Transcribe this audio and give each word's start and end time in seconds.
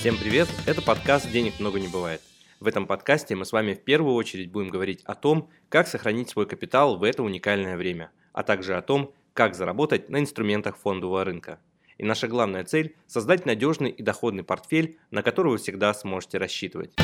Всем 0.00 0.16
привет! 0.16 0.48
Это 0.64 0.80
подкаст 0.80 1.30
«Денег 1.30 1.60
много 1.60 1.78
не 1.78 1.86
бывает». 1.86 2.22
В 2.58 2.66
этом 2.66 2.86
подкасте 2.86 3.36
мы 3.36 3.44
с 3.44 3.52
вами 3.52 3.74
в 3.74 3.84
первую 3.84 4.14
очередь 4.14 4.50
будем 4.50 4.70
говорить 4.70 5.02
о 5.04 5.14
том, 5.14 5.50
как 5.68 5.86
сохранить 5.86 6.30
свой 6.30 6.46
капитал 6.46 6.96
в 6.96 7.02
это 7.02 7.22
уникальное 7.22 7.76
время, 7.76 8.10
а 8.32 8.42
также 8.42 8.78
о 8.78 8.80
том, 8.80 9.12
как 9.34 9.54
заработать 9.54 10.08
на 10.08 10.18
инструментах 10.18 10.78
фондового 10.78 11.22
рынка. 11.22 11.58
И 11.98 12.04
наша 12.04 12.28
главная 12.28 12.64
цель– 12.64 12.96
создать 13.06 13.44
надежный 13.44 13.90
и 13.90 14.02
доходный 14.02 14.42
портфель, 14.42 14.96
на 15.10 15.22
который 15.22 15.48
вы 15.52 15.58
всегда 15.58 15.92
сможете 15.92 16.38
рассчитывать. 16.38 16.94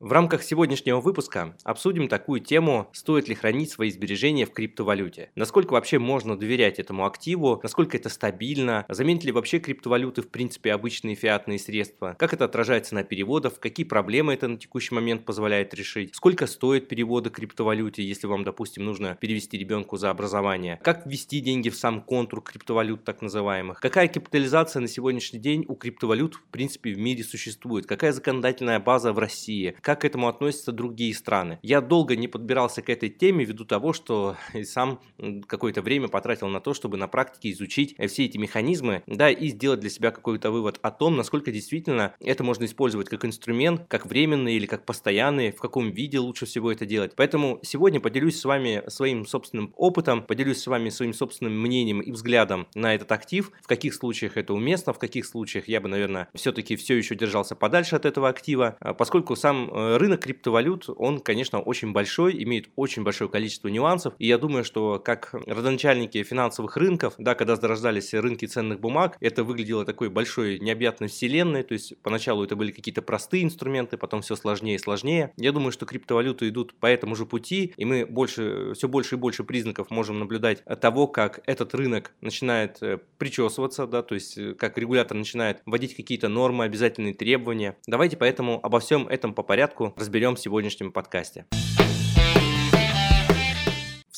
В 0.00 0.12
рамках 0.12 0.44
сегодняшнего 0.44 1.00
выпуска 1.00 1.56
обсудим 1.64 2.06
такую 2.06 2.38
тему, 2.38 2.88
стоит 2.92 3.26
ли 3.26 3.34
хранить 3.34 3.72
свои 3.72 3.90
сбережения 3.90 4.46
в 4.46 4.52
криптовалюте. 4.52 5.32
Насколько 5.34 5.72
вообще 5.72 5.98
можно 5.98 6.38
доверять 6.38 6.78
этому 6.78 7.04
активу, 7.04 7.58
насколько 7.64 7.96
это 7.96 8.08
стабильно, 8.08 8.86
заменит 8.88 9.24
ли 9.24 9.32
вообще 9.32 9.58
криптовалюты 9.58 10.22
в 10.22 10.28
принципе 10.28 10.72
обычные 10.72 11.16
фиатные 11.16 11.58
средства, 11.58 12.14
как 12.16 12.32
это 12.32 12.44
отражается 12.44 12.94
на 12.94 13.02
переводах, 13.02 13.58
какие 13.58 13.84
проблемы 13.84 14.34
это 14.34 14.46
на 14.46 14.56
текущий 14.56 14.94
момент 14.94 15.24
позволяет 15.24 15.74
решить, 15.74 16.14
сколько 16.14 16.46
стоит 16.46 16.86
переводы 16.86 17.30
криптовалюте, 17.30 18.04
если 18.04 18.28
вам, 18.28 18.44
допустим, 18.44 18.84
нужно 18.84 19.16
перевести 19.16 19.58
ребенку 19.58 19.96
за 19.96 20.10
образование, 20.10 20.78
как 20.84 21.06
ввести 21.06 21.40
деньги 21.40 21.70
в 21.70 21.76
сам 21.76 22.02
контур 22.02 22.40
криптовалют 22.40 23.02
так 23.02 23.20
называемых, 23.20 23.80
какая 23.80 24.06
капитализация 24.06 24.78
на 24.78 24.86
сегодняшний 24.86 25.40
день 25.40 25.64
у 25.66 25.74
криптовалют 25.74 26.36
в 26.36 26.44
принципе 26.52 26.92
в 26.94 26.98
мире 26.98 27.24
существует, 27.24 27.86
какая 27.86 28.12
законодательная 28.12 28.78
база 28.78 29.12
в 29.12 29.18
России, 29.18 29.74
как 29.88 30.02
к 30.02 30.04
этому 30.04 30.28
относятся 30.28 30.70
другие 30.70 31.14
страны. 31.14 31.58
Я 31.62 31.80
долго 31.80 32.14
не 32.14 32.28
подбирался 32.28 32.82
к 32.82 32.90
этой 32.90 33.08
теме 33.08 33.46
ввиду 33.46 33.64
того, 33.64 33.94
что 33.94 34.36
сам 34.64 35.00
какое-то 35.46 35.80
время 35.80 36.08
потратил 36.08 36.48
на 36.48 36.60
то, 36.60 36.74
чтобы 36.74 36.98
на 36.98 37.08
практике 37.08 37.52
изучить 37.52 37.94
э, 37.96 38.06
все 38.06 38.26
эти 38.26 38.36
механизмы, 38.36 39.02
да, 39.06 39.30
и 39.30 39.48
сделать 39.48 39.80
для 39.80 39.88
себя 39.88 40.10
какой-то 40.10 40.50
вывод 40.50 40.78
о 40.82 40.90
том, 40.90 41.16
насколько 41.16 41.50
действительно 41.50 42.14
это 42.20 42.44
можно 42.44 42.66
использовать 42.66 43.08
как 43.08 43.24
инструмент, 43.24 43.86
как 43.88 44.04
временный 44.04 44.56
или 44.56 44.66
как 44.66 44.84
постоянный, 44.84 45.52
в 45.52 45.58
каком 45.58 45.90
виде 45.90 46.18
лучше 46.18 46.44
всего 46.44 46.70
это 46.70 46.84
делать. 46.84 47.12
Поэтому 47.16 47.58
сегодня 47.62 47.98
поделюсь 47.98 48.38
с 48.38 48.44
вами 48.44 48.82
своим 48.88 49.24
собственным 49.24 49.72
опытом, 49.74 50.22
поделюсь 50.22 50.60
с 50.60 50.66
вами 50.66 50.90
своим 50.90 51.14
собственным 51.14 51.58
мнением 51.58 52.00
и 52.00 52.12
взглядом 52.12 52.66
на 52.74 52.94
этот 52.94 53.10
актив, 53.10 53.50
в 53.62 53.66
каких 53.66 53.94
случаях 53.94 54.36
это 54.36 54.52
уместно, 54.52 54.92
в 54.92 54.98
каких 54.98 55.24
случаях 55.24 55.66
я 55.66 55.80
бы, 55.80 55.88
наверное, 55.88 56.28
все-таки 56.34 56.76
все 56.76 56.94
еще 56.94 57.14
держался 57.14 57.56
подальше 57.56 57.96
от 57.96 58.04
этого 58.04 58.28
актива, 58.28 58.76
а 58.80 58.92
поскольку 58.92 59.34
сам 59.34 59.70
э, 59.72 59.77
рынок 59.98 60.20
криптовалют, 60.20 60.86
он, 60.88 61.20
конечно, 61.20 61.60
очень 61.60 61.92
большой, 61.92 62.42
имеет 62.42 62.68
очень 62.76 63.02
большое 63.02 63.30
количество 63.30 63.68
нюансов, 63.68 64.14
и 64.18 64.26
я 64.26 64.38
думаю, 64.38 64.64
что 64.64 64.98
как 64.98 65.34
родоначальники 65.46 66.22
финансовых 66.22 66.76
рынков, 66.76 67.14
да, 67.18 67.34
когда 67.34 67.56
зарождались 67.56 68.14
рынки 68.14 68.46
ценных 68.46 68.80
бумаг, 68.80 69.16
это 69.20 69.44
выглядело 69.44 69.84
такой 69.84 70.10
большой 70.10 70.58
необъятной 70.58 71.08
вселенной, 71.08 71.62
то 71.62 71.74
есть 71.74 71.96
поначалу 72.02 72.44
это 72.44 72.56
были 72.56 72.72
какие-то 72.72 73.02
простые 73.02 73.44
инструменты, 73.44 73.96
потом 73.96 74.22
все 74.22 74.36
сложнее 74.36 74.76
и 74.76 74.78
сложнее. 74.78 75.32
Я 75.36 75.52
думаю, 75.52 75.72
что 75.72 75.86
криптовалюты 75.86 76.48
идут 76.48 76.74
по 76.74 76.86
этому 76.86 77.14
же 77.14 77.26
пути, 77.26 77.72
и 77.76 77.84
мы 77.84 78.06
больше, 78.06 78.72
все 78.74 78.88
больше 78.88 79.14
и 79.14 79.18
больше 79.18 79.44
признаков 79.44 79.90
можем 79.90 80.18
наблюдать 80.18 80.64
того, 80.80 81.06
как 81.06 81.40
этот 81.46 81.74
рынок 81.74 82.12
начинает 82.20 82.82
э, 82.82 82.98
причесываться, 83.18 83.86
да, 83.86 84.02
то 84.02 84.14
есть 84.14 84.36
э, 84.38 84.54
как 84.54 84.78
регулятор 84.78 85.16
начинает 85.16 85.62
вводить 85.66 85.94
какие-то 85.94 86.28
нормы, 86.28 86.64
обязательные 86.64 87.14
требования. 87.14 87.76
Давайте 87.86 88.16
поэтому 88.16 88.60
обо 88.62 88.80
всем 88.80 89.08
этом 89.08 89.34
по 89.34 89.42
порядку 89.42 89.67
порядку 89.68 89.92
разберем 89.96 90.36
в 90.36 90.40
сегодняшнем 90.40 90.92
подкасте. 90.92 91.46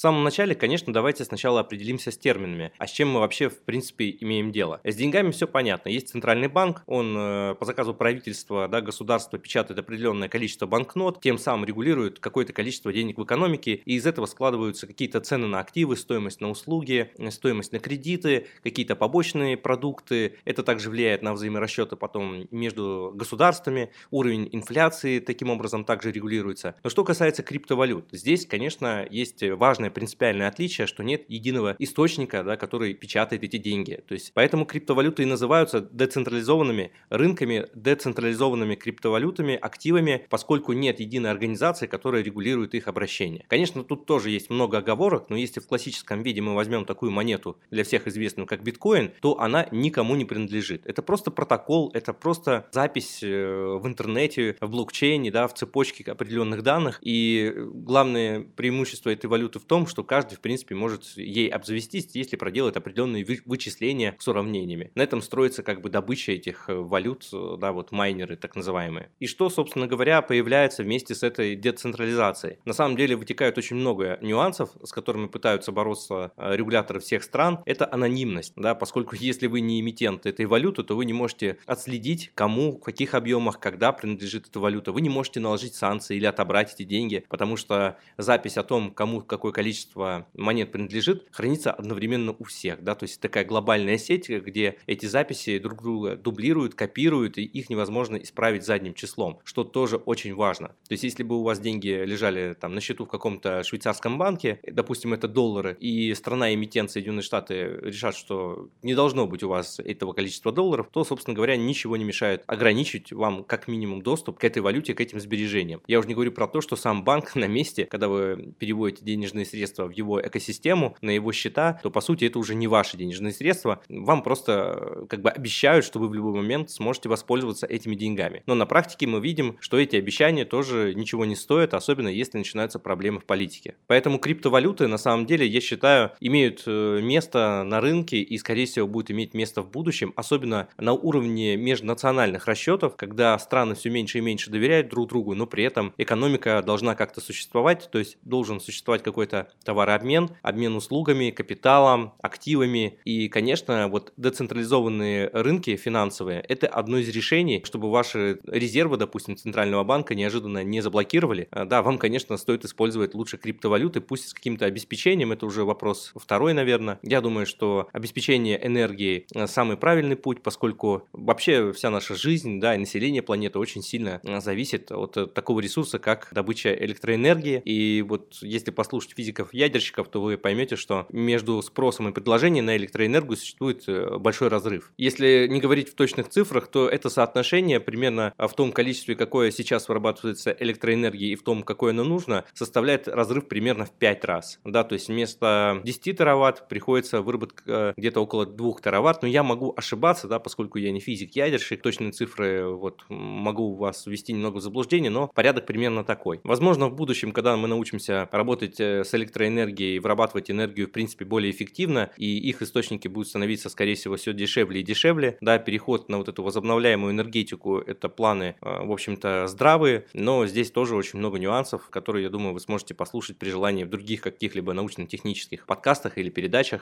Самом 0.00 0.24
начале, 0.24 0.54
конечно, 0.54 0.94
давайте 0.94 1.26
сначала 1.26 1.60
определимся 1.60 2.10
с 2.10 2.16
терминами, 2.16 2.72
а 2.78 2.86
с 2.86 2.90
чем 2.90 3.10
мы 3.10 3.20
вообще, 3.20 3.50
в 3.50 3.60
принципе, 3.60 4.16
имеем 4.20 4.50
дело. 4.50 4.80
С 4.82 4.96
деньгами 4.96 5.30
все 5.30 5.46
понятно. 5.46 5.90
Есть 5.90 6.08
центральный 6.08 6.48
банк, 6.48 6.82
он 6.86 7.14
э, 7.18 7.54
по 7.56 7.66
заказу 7.66 7.92
правительства, 7.92 8.66
да, 8.66 8.80
государство 8.80 9.38
печатает 9.38 9.78
определенное 9.78 10.30
количество 10.30 10.64
банкнот, 10.64 11.20
тем 11.20 11.36
самым 11.36 11.66
регулирует 11.66 12.18
какое-то 12.18 12.54
количество 12.54 12.94
денег 12.94 13.18
в 13.18 13.24
экономике, 13.24 13.74
и 13.74 13.96
из 13.96 14.06
этого 14.06 14.24
складываются 14.24 14.86
какие-то 14.86 15.20
цены 15.20 15.48
на 15.48 15.60
активы, 15.60 15.98
стоимость 15.98 16.40
на 16.40 16.48
услуги, 16.48 17.10
стоимость 17.28 17.72
на 17.72 17.78
кредиты, 17.78 18.46
какие-то 18.62 18.96
побочные 18.96 19.58
продукты. 19.58 20.38
Это 20.46 20.62
также 20.62 20.88
влияет 20.88 21.20
на 21.20 21.34
взаиморасчеты 21.34 21.96
потом 21.96 22.48
между 22.50 23.12
государствами, 23.14 23.90
уровень 24.10 24.48
инфляции 24.50 25.18
таким 25.18 25.50
образом 25.50 25.84
также 25.84 26.10
регулируется. 26.10 26.74
Но 26.82 26.88
что 26.88 27.04
касается 27.04 27.42
криптовалют, 27.42 28.08
здесь, 28.12 28.46
конечно, 28.46 29.06
есть 29.10 29.42
важная 29.42 29.89
главное 29.90 30.00
принципиальное 30.00 30.48
отличие, 30.48 30.86
что 30.86 31.02
нет 31.02 31.24
единого 31.28 31.76
источника, 31.78 32.42
да, 32.42 32.56
который 32.56 32.94
печатает 32.94 33.44
эти 33.44 33.58
деньги. 33.58 34.02
То 34.06 34.14
есть 34.14 34.32
поэтому 34.34 34.64
криптовалюты 34.64 35.22
и 35.22 35.26
называются 35.26 35.80
децентрализованными 35.80 36.90
рынками, 37.10 37.66
децентрализованными 37.74 38.76
криптовалютами, 38.76 39.58
активами, 39.60 40.26
поскольку 40.30 40.72
нет 40.72 41.00
единой 41.00 41.30
организации, 41.30 41.86
которая 41.86 42.22
регулирует 42.22 42.74
их 42.74 42.88
обращение. 42.88 43.44
Конечно, 43.48 43.84
тут 43.84 44.06
тоже 44.06 44.30
есть 44.30 44.50
много 44.50 44.78
оговорок, 44.78 45.30
но 45.30 45.36
если 45.36 45.60
в 45.60 45.66
классическом 45.66 46.22
виде 46.22 46.40
мы 46.40 46.54
возьмем 46.54 46.84
такую 46.84 47.12
монету 47.12 47.56
для 47.70 47.82
всех 47.84 48.06
известную 48.06 48.46
как 48.46 48.62
биткоин, 48.62 49.10
то 49.20 49.38
она 49.40 49.66
никому 49.72 50.16
не 50.16 50.24
принадлежит. 50.24 50.86
Это 50.86 51.02
просто 51.02 51.30
протокол, 51.30 51.90
это 51.94 52.12
просто 52.12 52.66
запись 52.72 53.22
э, 53.22 53.78
в 53.80 53.86
интернете, 53.86 54.56
в 54.60 54.70
блокчейне, 54.70 55.30
да, 55.30 55.46
в 55.46 55.54
цепочке 55.54 56.04
определенных 56.10 56.62
данных. 56.62 56.98
И 57.02 57.52
главное 57.56 58.40
преимущество 58.56 59.10
этой 59.10 59.26
валюты 59.26 59.58
в 59.58 59.64
том, 59.64 59.79
том, 59.80 59.86
что 59.86 60.04
каждый, 60.04 60.34
в 60.34 60.40
принципе, 60.40 60.74
может 60.74 61.04
ей 61.16 61.48
обзавестись, 61.48 62.10
если 62.12 62.36
проделает 62.36 62.76
определенные 62.76 63.24
вычисления 63.46 64.14
с 64.18 64.28
уравнениями. 64.28 64.90
На 64.94 65.00
этом 65.00 65.22
строится 65.22 65.62
как 65.62 65.80
бы 65.80 65.88
добыча 65.88 66.32
этих 66.32 66.68
э, 66.68 66.74
валют, 66.74 67.26
э, 67.32 67.56
да, 67.58 67.72
вот 67.72 67.90
майнеры 67.90 68.36
так 68.36 68.56
называемые. 68.56 69.08
И 69.20 69.26
что, 69.26 69.48
собственно 69.48 69.86
говоря, 69.86 70.20
появляется 70.20 70.82
вместе 70.82 71.14
с 71.14 71.22
этой 71.22 71.56
децентрализацией? 71.56 72.58
На 72.66 72.74
самом 72.74 72.94
деле 72.94 73.16
вытекает 73.16 73.56
очень 73.56 73.76
много 73.76 74.18
нюансов, 74.20 74.68
с 74.84 74.92
которыми 74.92 75.28
пытаются 75.28 75.72
бороться 75.72 76.32
э, 76.36 76.56
регуляторы 76.56 77.00
всех 77.00 77.22
стран. 77.22 77.60
Это 77.64 77.90
анонимность, 77.90 78.52
да, 78.56 78.74
поскольку 78.74 79.16
если 79.16 79.46
вы 79.46 79.62
не 79.62 79.80
эмитент 79.80 80.26
этой 80.26 80.44
валюты, 80.44 80.82
то 80.82 80.94
вы 80.94 81.06
не 81.06 81.14
можете 81.14 81.56
отследить, 81.64 82.32
кому, 82.34 82.72
в 82.72 82.80
каких 82.80 83.14
объемах, 83.14 83.58
когда 83.58 83.92
принадлежит 83.92 84.46
эта 84.46 84.60
валюта. 84.60 84.92
Вы 84.92 85.00
не 85.00 85.08
можете 85.08 85.40
наложить 85.40 85.74
санкции 85.74 86.18
или 86.18 86.26
отобрать 86.26 86.74
эти 86.74 86.82
деньги, 86.82 87.24
потому 87.30 87.56
что 87.56 87.96
запись 88.18 88.58
о 88.58 88.62
том, 88.62 88.90
кому 88.90 89.22
какое 89.22 89.52
количество 89.52 89.69
количество 89.70 90.26
монет 90.34 90.72
принадлежит, 90.72 91.28
хранится 91.30 91.70
одновременно 91.70 92.34
у 92.36 92.42
всех, 92.42 92.82
да, 92.82 92.96
то 92.96 93.04
есть 93.04 93.20
такая 93.20 93.44
глобальная 93.44 93.98
сеть, 93.98 94.28
где 94.28 94.76
эти 94.88 95.06
записи 95.06 95.58
друг 95.58 95.82
друга 95.82 96.16
дублируют, 96.16 96.74
копируют, 96.74 97.38
и 97.38 97.44
их 97.44 97.70
невозможно 97.70 98.16
исправить 98.16 98.64
задним 98.64 98.94
числом, 98.94 99.38
что 99.44 99.62
тоже 99.62 99.96
очень 99.96 100.34
важно. 100.34 100.68
То 100.88 100.92
есть 100.92 101.04
если 101.04 101.22
бы 101.22 101.38
у 101.38 101.44
вас 101.44 101.60
деньги 101.60 101.88
лежали 102.04 102.54
там 102.60 102.74
на 102.74 102.80
счету 102.80 103.04
в 103.04 103.08
каком-то 103.08 103.62
швейцарском 103.62 104.18
банке, 104.18 104.58
допустим, 104.66 105.14
это 105.14 105.28
доллары, 105.28 105.76
и 105.78 106.12
страна-эмитент 106.14 106.90
Соединенные 106.90 107.22
Штаты 107.22 107.78
решат, 107.80 108.16
что 108.16 108.70
не 108.82 108.96
должно 108.96 109.28
быть 109.28 109.44
у 109.44 109.48
вас 109.48 109.78
этого 109.78 110.12
количества 110.12 110.50
долларов, 110.50 110.88
то, 110.90 111.04
собственно 111.04 111.36
говоря, 111.36 111.56
ничего 111.56 111.96
не 111.96 112.04
мешает 112.04 112.42
ограничить 112.48 113.12
вам 113.12 113.44
как 113.44 113.68
минимум 113.68 114.02
доступ 114.02 114.40
к 114.40 114.44
этой 114.44 114.62
валюте, 114.62 114.94
к 114.94 115.00
этим 115.00 115.20
сбережениям. 115.20 115.80
Я 115.86 116.00
уже 116.00 116.08
не 116.08 116.14
говорю 116.14 116.32
про 116.32 116.48
то, 116.48 116.60
что 116.60 116.74
сам 116.74 117.04
банк 117.04 117.34
на 117.36 117.46
месте, 117.46 117.86
когда 117.86 118.08
вы 118.08 118.52
переводите 118.58 119.04
денежные 119.04 119.44
средства 119.44 119.59
средства 119.60 119.86
в 119.86 119.90
его 119.90 120.20
экосистему, 120.20 120.96
на 121.02 121.10
его 121.10 121.32
счета, 121.32 121.78
то 121.82 121.90
по 121.90 122.00
сути 122.00 122.24
это 122.24 122.38
уже 122.38 122.54
не 122.54 122.66
ваши 122.66 122.96
денежные 122.96 123.32
средства. 123.32 123.82
Вам 123.88 124.22
просто 124.22 125.02
э, 125.02 125.06
как 125.08 125.20
бы 125.20 125.30
обещают, 125.30 125.84
что 125.84 125.98
вы 125.98 126.08
в 126.08 126.14
любой 126.14 126.32
момент 126.32 126.70
сможете 126.70 127.08
воспользоваться 127.10 127.66
этими 127.66 127.94
деньгами. 127.94 128.42
Но 128.46 128.54
на 128.54 128.64
практике 128.64 129.06
мы 129.06 129.20
видим, 129.20 129.56
что 129.60 129.78
эти 129.78 129.96
обещания 129.96 130.46
тоже 130.46 130.94
ничего 130.94 131.26
не 131.26 131.36
стоят, 131.36 131.74
особенно 131.74 132.08
если 132.08 132.38
начинаются 132.38 132.78
проблемы 132.78 133.20
в 133.20 133.24
политике. 133.26 133.74
Поэтому 133.86 134.18
криптовалюты 134.18 134.86
на 134.86 134.98
самом 134.98 135.26
деле, 135.26 135.46
я 135.46 135.60
считаю, 135.60 136.12
имеют 136.20 136.62
э, 136.66 137.00
место 137.02 137.62
на 137.66 137.80
рынке 137.80 138.22
и, 138.22 138.38
скорее 138.38 138.64
всего, 138.64 138.86
будут 138.86 139.10
иметь 139.10 139.34
место 139.34 139.62
в 139.62 139.70
будущем, 139.70 140.14
особенно 140.16 140.68
на 140.78 140.94
уровне 140.94 141.56
межнациональных 141.56 142.46
расчетов, 142.46 142.96
когда 142.96 143.38
страны 143.38 143.74
все 143.74 143.90
меньше 143.90 144.18
и 144.18 144.20
меньше 144.22 144.50
доверяют 144.50 144.88
друг 144.88 145.08
другу, 145.08 145.34
но 145.34 145.46
при 145.46 145.64
этом 145.64 145.92
экономика 145.98 146.62
должна 146.64 146.94
как-то 146.94 147.20
существовать, 147.20 147.90
то 147.92 147.98
есть 147.98 148.16
должен 148.22 148.60
существовать 148.60 149.02
какой-то 149.02 149.49
товарообмен, 149.64 150.30
обмен 150.42 150.74
услугами, 150.74 151.30
капиталом, 151.30 152.14
активами. 152.22 152.98
И, 153.04 153.28
конечно, 153.28 153.88
вот 153.88 154.12
децентрализованные 154.16 155.30
рынки 155.32 155.76
финансовые– 155.76 156.40
это 156.48 156.66
одно 156.66 156.98
из 156.98 157.08
решений, 157.08 157.62
чтобы 157.64 157.90
ваши 157.90 158.40
резервы, 158.46 158.96
допустим, 158.96 159.36
Центрального 159.36 159.84
банка 159.84 160.14
неожиданно 160.14 160.64
не 160.64 160.80
заблокировали. 160.80 161.48
А, 161.50 161.64
да, 161.64 161.82
вам, 161.82 161.98
конечно, 161.98 162.36
стоит 162.36 162.64
использовать 162.64 163.14
лучше 163.14 163.36
криптовалюты, 163.36 164.00
пусть 164.00 164.28
с 164.28 164.34
каким-то 164.34 164.64
обеспечением, 164.66 165.32
это 165.32 165.46
уже 165.46 165.64
вопрос 165.64 166.12
второй, 166.16 166.52
наверное. 166.52 166.98
Я 167.02 167.20
думаю, 167.20 167.46
что 167.46 167.88
обеспечение 167.92 168.64
энергии– 168.64 169.26
самый 169.46 169.76
правильный 169.76 170.16
путь, 170.16 170.42
поскольку 170.42 171.08
вообще 171.12 171.72
вся 171.72 171.90
наша 171.90 172.14
жизнь, 172.14 172.60
да, 172.60 172.74
и 172.74 172.78
население 172.78 173.22
планеты 173.22 173.58
очень 173.58 173.82
сильно 173.82 174.20
зависит 174.40 174.90
от 174.90 175.34
такого 175.34 175.60
ресурса, 175.60 175.98
как 175.98 176.28
добыча 176.32 176.74
электроэнергии. 176.74 177.62
И 177.64 178.02
вот 178.02 178.38
если 178.42 178.70
послушать 178.70 179.14
физику 179.16 179.29
физиков, 179.30 179.54
ядерщиков, 179.54 180.08
то 180.08 180.20
вы 180.20 180.36
поймете, 180.36 180.76
что 180.76 181.06
между 181.10 181.62
спросом 181.62 182.08
и 182.08 182.12
предложением 182.12 182.66
на 182.66 182.76
электроэнергию 182.76 183.36
существует 183.36 183.84
э, 183.86 184.18
большой 184.18 184.48
разрыв. 184.48 184.92
Если 184.98 185.46
не 185.48 185.60
говорить 185.60 185.88
в 185.88 185.94
точных 185.94 186.28
цифрах, 186.28 186.66
то 186.68 186.88
это 186.88 187.08
соотношение 187.10 187.80
примерно 187.80 188.32
в 188.36 188.52
том 188.54 188.72
количестве, 188.72 189.14
какое 189.14 189.50
сейчас 189.50 189.88
вырабатывается 189.88 190.56
электроэнергии 190.58 191.30
и 191.30 191.36
в 191.36 191.42
том, 191.42 191.62
какое 191.62 191.92
оно 191.92 192.04
нужно, 192.04 192.44
составляет 192.54 193.06
разрыв 193.08 193.46
примерно 193.46 193.84
в 193.84 193.92
5 193.92 194.24
раз. 194.24 194.58
Да, 194.64 194.82
то 194.82 194.94
есть 194.94 195.08
вместо 195.08 195.80
10 195.84 196.18
тераватт 196.18 196.68
приходится 196.68 197.22
выработка 197.22 197.94
где-то 197.96 198.20
около 198.20 198.46
2 198.46 198.72
тераватт, 198.82 199.22
но 199.22 199.28
я 199.28 199.42
могу 199.42 199.72
ошибаться, 199.76 200.26
да, 200.28 200.38
поскольку 200.38 200.78
я 200.78 200.90
не 200.90 201.00
физик-ядерщик, 201.00 201.82
точные 201.82 202.12
цифры 202.12 202.68
вот 202.68 203.04
могу 203.08 203.74
вас 203.74 204.06
ввести 204.06 204.32
немного 204.32 204.58
в 204.58 204.62
заблуждение, 204.62 205.10
но 205.10 205.28
порядок 205.28 205.66
примерно 205.66 206.04
такой. 206.04 206.40
Возможно, 206.44 206.88
в 206.88 206.94
будущем, 206.94 207.32
когда 207.32 207.56
мы 207.56 207.68
научимся 207.68 208.28
работать 208.32 208.80
э, 208.80 209.04
с 209.04 209.14
электроэнергией, 209.20 209.98
вырабатывать 209.98 210.50
энергию, 210.50 210.88
в 210.88 210.90
принципе, 210.90 211.24
более 211.24 211.50
эффективно, 211.50 212.10
и 212.16 212.38
их 212.38 212.62
источники 212.62 213.08
будут 213.08 213.28
становиться, 213.28 213.68
скорее 213.68 213.94
всего, 213.94 214.16
все 214.16 214.32
дешевле 214.32 214.80
и 214.80 214.82
дешевле, 214.82 215.38
да, 215.40 215.58
переход 215.58 216.08
на 216.08 216.18
вот 216.18 216.28
эту 216.28 216.42
возобновляемую 216.42 217.12
энергетику, 217.12 217.78
это 217.78 218.08
планы, 218.08 218.56
э, 218.60 218.84
в 218.84 218.92
общем-то, 218.92 219.46
здравые, 219.46 220.06
но 220.12 220.46
здесь 220.46 220.70
тоже 220.70 220.94
очень 220.94 221.18
много 221.18 221.38
нюансов, 221.38 221.88
которые, 221.90 222.24
я 222.24 222.30
думаю, 222.30 222.54
вы 222.54 222.60
сможете 222.60 222.94
послушать 222.94 223.38
при 223.38 223.50
желании 223.50 223.84
в 223.84 223.88
других 223.88 224.20
каких-либо 224.22 224.72
научно-технических 224.72 225.66
подкастах 225.66 226.18
или 226.18 226.30
передачах. 226.30 226.80